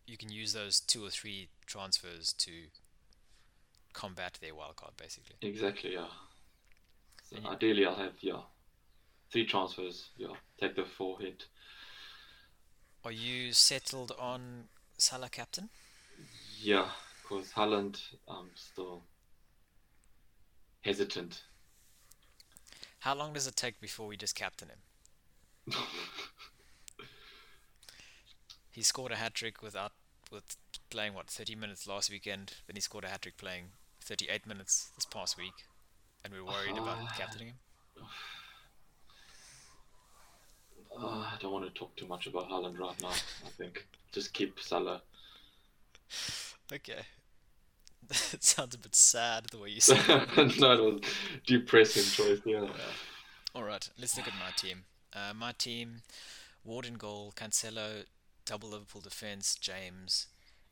[0.07, 2.52] you can use those two or three transfers to
[3.92, 5.36] combat their wild card basically.
[5.40, 5.94] exactly.
[5.94, 6.09] Yeah.
[7.30, 8.42] So you- ideally, I'll have yeah,
[9.30, 10.11] three transfers.
[10.16, 11.46] Yeah, take the four hit.
[13.05, 15.68] Are you settled on Salah captain?
[16.61, 16.88] Yeah,
[17.22, 19.02] because Haaland, I'm um, still
[20.82, 21.42] hesitant.
[23.00, 25.74] How long does it take before we just captain him?
[28.75, 29.93] He scored a hat trick without
[30.33, 30.57] with
[30.91, 32.55] playing what 30 minutes last weekend.
[32.66, 33.66] Then he scored a hat trick playing
[34.01, 35.53] 38 minutes this past week,
[36.25, 37.14] and we're worried about Ah.
[37.16, 37.59] captaining him.
[40.97, 43.09] Uh, I don't want to talk too much about Haaland right now.
[43.11, 45.03] I think just keep Salah.
[46.72, 47.03] Okay.
[48.11, 50.59] it sounds a bit sad the way you say it.
[50.61, 51.01] no, it was
[51.47, 52.41] depressing choice.
[52.45, 52.66] Yeah.
[53.55, 54.85] All right, let's look at my team.
[55.12, 56.03] Uh, my team:
[56.64, 58.05] Ward in goal, Cancelo,
[58.45, 60.26] double Liverpool defense, James,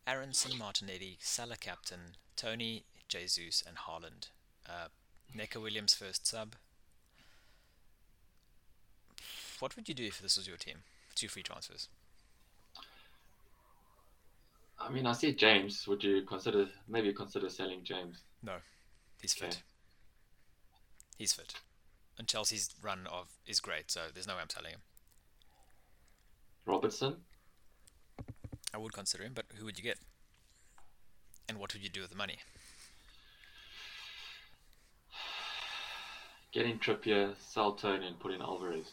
[0.06, 4.28] Aaronson, Martinelli, Salah captain, Toney, Jesus, and Haaland.
[4.68, 4.88] Uh,
[5.34, 6.54] Neco Williams first sub.
[9.58, 10.78] What would you do if this was your team?
[11.14, 11.88] Two free transfers.
[14.80, 15.86] I mean, I see James.
[15.86, 18.22] Would you consider maybe consider selling James?
[18.42, 18.54] No,
[19.20, 19.44] he's fit.
[19.48, 19.56] Okay.
[21.16, 21.54] He's fit.
[22.18, 24.80] And Chelsea's run of is great, so there's no way I'm selling him.
[26.66, 27.16] Robertson?
[28.74, 29.98] I would consider him, but who would you get?
[31.48, 32.38] And what would you do with the money?
[36.52, 38.92] Getting Trippier, sell Toney, and put in Alvarez.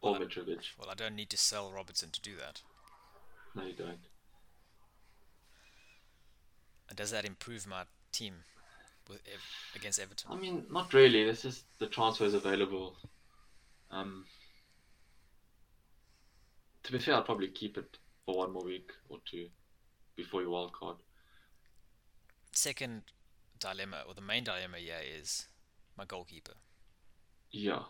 [0.00, 0.64] Or Well, Mitrovic.
[0.78, 2.62] Well, I don't need to sell Robertson to do that.
[3.54, 3.98] No, you don't.
[6.88, 8.34] And does that improve my team
[9.08, 9.20] with
[9.74, 10.30] against Everton?
[10.30, 11.24] I mean, not really.
[11.24, 12.96] This is the transfers available.
[13.90, 14.24] Um,
[16.88, 19.48] to be fair, I'll probably keep it for one more week or two
[20.16, 20.96] before your wild card.
[22.50, 23.02] Second
[23.60, 25.48] dilemma, or the main dilemma yeah, is
[25.98, 26.54] my goalkeeper.
[27.50, 27.82] Yeah.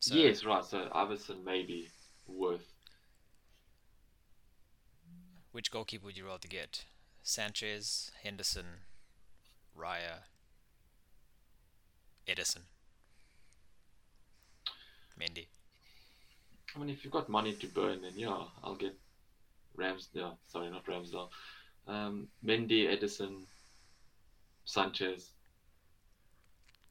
[0.00, 0.64] So, yes, right.
[0.64, 1.88] So Iversen may be
[2.26, 2.72] worth.
[5.52, 6.86] Which goalkeeper would you rather get?
[7.22, 8.66] Sanchez, Henderson,
[9.78, 10.24] Raya,
[12.26, 12.62] Ederson,
[15.18, 15.46] Mendy.
[16.74, 18.94] I mean, if you've got money to burn, then yeah, I'll get
[19.76, 20.08] Rams.
[20.12, 21.28] Yeah, sorry, not Ramsdale.
[21.86, 23.46] Um, Mendy, Ederson,
[24.64, 25.30] Sanchez.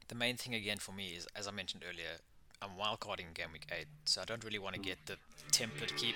[0.07, 2.19] The main thing again for me is, as I mentioned earlier,
[2.61, 5.17] I'm wildcarding game week eight, so I don't really want to get the
[5.51, 6.15] template keep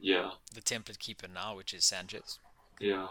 [0.00, 2.38] Yeah, the template keeper now, which is Sanchez.
[2.80, 3.08] yeah,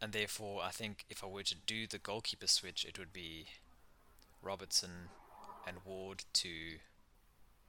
[0.00, 3.46] and therefore I think if I were to do the goalkeeper switch, it would be
[4.42, 5.10] Robertson
[5.66, 6.48] and Ward to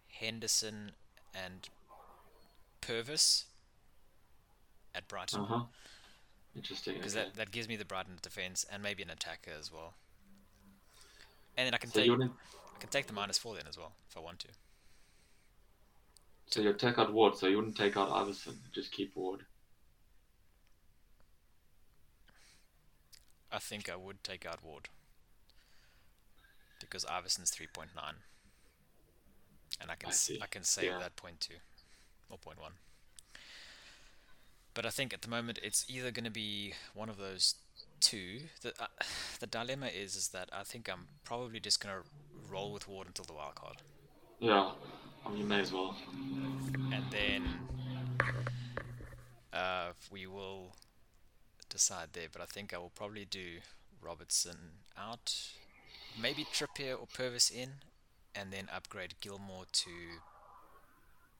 [0.07, 0.91] Henderson
[1.33, 1.69] and
[2.81, 3.45] Pervis
[4.95, 5.63] at Brighton uh huh.
[6.55, 6.95] Interesting.
[6.95, 7.25] because okay.
[7.25, 9.95] that, that gives me the Brighton defense and maybe an attacker as well.
[11.57, 12.11] And then I can So take.
[12.11, 14.47] I can take the minus four then as well if I want to.
[16.47, 17.37] So you take out Ward.
[17.37, 18.55] So you wouldn't take out Iversen.
[18.71, 19.45] Just keep Ward.
[23.51, 24.89] I think I would take out Ward
[26.89, 28.15] because Iversen's three point nine,
[29.81, 30.43] and I can I.
[30.43, 30.99] I can save Yeah.
[30.99, 31.55] that point two
[32.29, 32.73] or point one.
[34.73, 37.55] But I think at the moment it's either going to be one of those
[37.99, 38.41] two.
[38.61, 38.87] The uh,
[39.39, 42.03] the dilemma is is that I think I'm probably just going to
[42.49, 43.77] roll with Ward until the wild card,
[44.39, 44.71] Yeah.
[45.25, 45.95] I mean, you may as well.
[46.91, 47.43] and then
[49.53, 50.75] uh, we will
[51.69, 52.27] decide there.
[52.31, 53.59] But I think I will probably do
[54.01, 54.57] Robertson
[54.97, 55.33] out,
[56.19, 57.69] maybe Trippier or Pervis in,
[58.35, 59.91] and then upgrade Gilmour to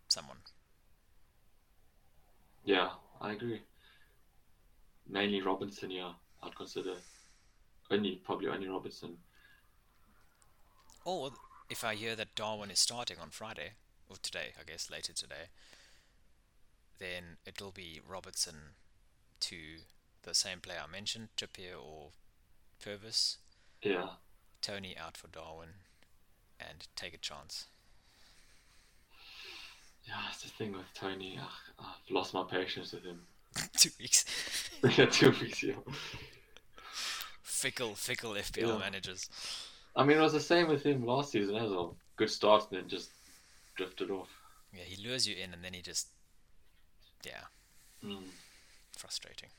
[0.08, 0.38] someone.
[2.66, 3.62] Yeah, I agree.
[5.08, 5.92] Mainly Robinson.
[5.92, 6.96] Yeah, I'd consider.
[7.92, 9.18] Only probably only Robinson.
[11.06, 11.32] Or
[11.70, 13.74] if I hear that Darwin is starting on Friday,
[14.10, 15.50] or today, I guess later today,
[17.00, 18.76] then it'll be Robertson
[19.42, 19.58] to
[20.24, 22.12] the same player I mentioned, Trippier or
[22.84, 23.38] Pervis,
[23.82, 24.10] Yeah.
[24.64, 25.70] Toney out for Darwin,
[26.60, 27.66] and take a chance.
[30.08, 31.38] Yeah, it's the thing with Toney.
[31.40, 31.50] Ugh,
[31.80, 33.20] I've lost my patience with him.
[33.78, 34.26] Two weeks.
[34.98, 35.62] yeah, two weeks.
[35.62, 35.76] Yeah.
[37.44, 38.78] fickle, fickle FPL Yeah.
[38.78, 39.30] managers.
[39.96, 41.96] I mean, it was the same with him last season as well.
[42.16, 43.12] Good start and then just
[43.76, 44.30] drifted off.
[44.74, 46.08] Yeah, he lures you in and then he just,
[47.24, 47.44] yeah,
[48.04, 48.24] Mm.
[48.98, 49.50] frustrating.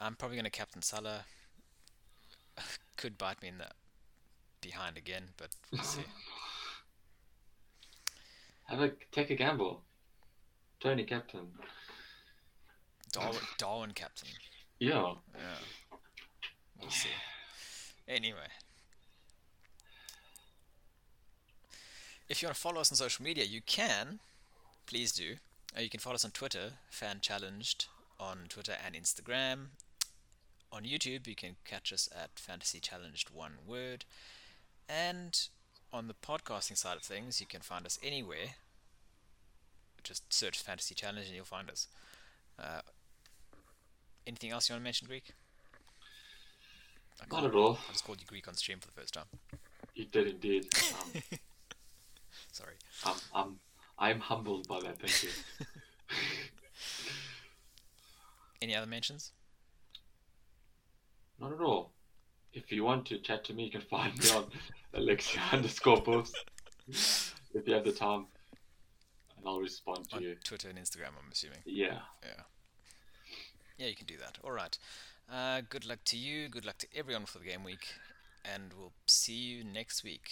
[0.00, 1.26] I'm probably going to captain Salah.
[2.96, 3.68] Could bite me in the
[4.60, 6.02] behind again, but we'll see.
[8.66, 9.82] Have a take a gamble.
[10.80, 11.48] Toney captain.
[13.12, 14.28] Darwin, Darwin captain.
[14.78, 15.14] Yeah.
[15.34, 15.98] Yeah.
[16.80, 17.10] We'll see.
[18.08, 18.48] Anyway.
[22.28, 24.20] If you want to follow us on social media, you can.
[24.86, 25.34] Please do.
[25.76, 27.86] Uh, you can follow us on Twitter, Fan Challenged,
[28.18, 29.66] on Twitter and Instagram.
[30.72, 34.06] On YouTube, you can catch us at Fantasy Challenged One Word.
[34.88, 35.38] And
[35.92, 38.56] on the podcasting side of things, you can find us anywhere.
[40.02, 41.88] Just search Fantasy Challenge and you'll find us.
[42.58, 42.80] Uh,
[44.26, 45.32] anything else you want to mention, Greek?
[47.20, 47.78] I Not at all.
[47.88, 49.26] I just called you Greek on stream for the first time.
[49.94, 50.68] You did indeed.
[50.74, 51.22] Um,
[52.52, 52.72] Sorry.
[53.04, 53.58] I'm, I'm,
[53.98, 54.98] I'm humbled by that.
[54.98, 55.28] Thank you.
[58.62, 59.32] Any other mentions?
[61.42, 61.90] Not at all.
[62.54, 64.46] If you want to chat to me, you can find me on
[64.94, 66.36] Alexia underscore post.
[66.88, 68.26] If you have the time.
[69.36, 70.36] and I'll respond to On you.
[70.44, 71.58] Twitter and Instagram, I'm assuming.
[71.66, 71.98] Yeah.
[72.22, 72.42] Yeah.
[73.76, 74.38] Yeah, you can do that.
[74.44, 74.78] All right.
[75.32, 76.48] Uh, good luck to you.
[76.48, 77.88] Good luck to everyone for the game week.
[78.44, 80.30] And we'll see you next week.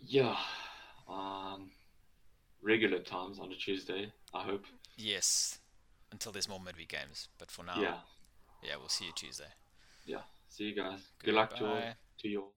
[0.00, 0.36] Yeah.
[1.08, 1.70] Um,
[2.62, 4.64] regular times on a Tuesday, I hope.
[4.96, 5.58] Yes.
[6.10, 7.28] Until there's more midweek games.
[7.38, 7.96] But for now, Yeah.
[8.62, 9.52] Yeah, we'll see you Tuesday.
[10.04, 10.20] Yeah.
[10.48, 11.00] See you guys.
[11.22, 11.82] Good luck to, all,
[12.20, 12.52] to you all.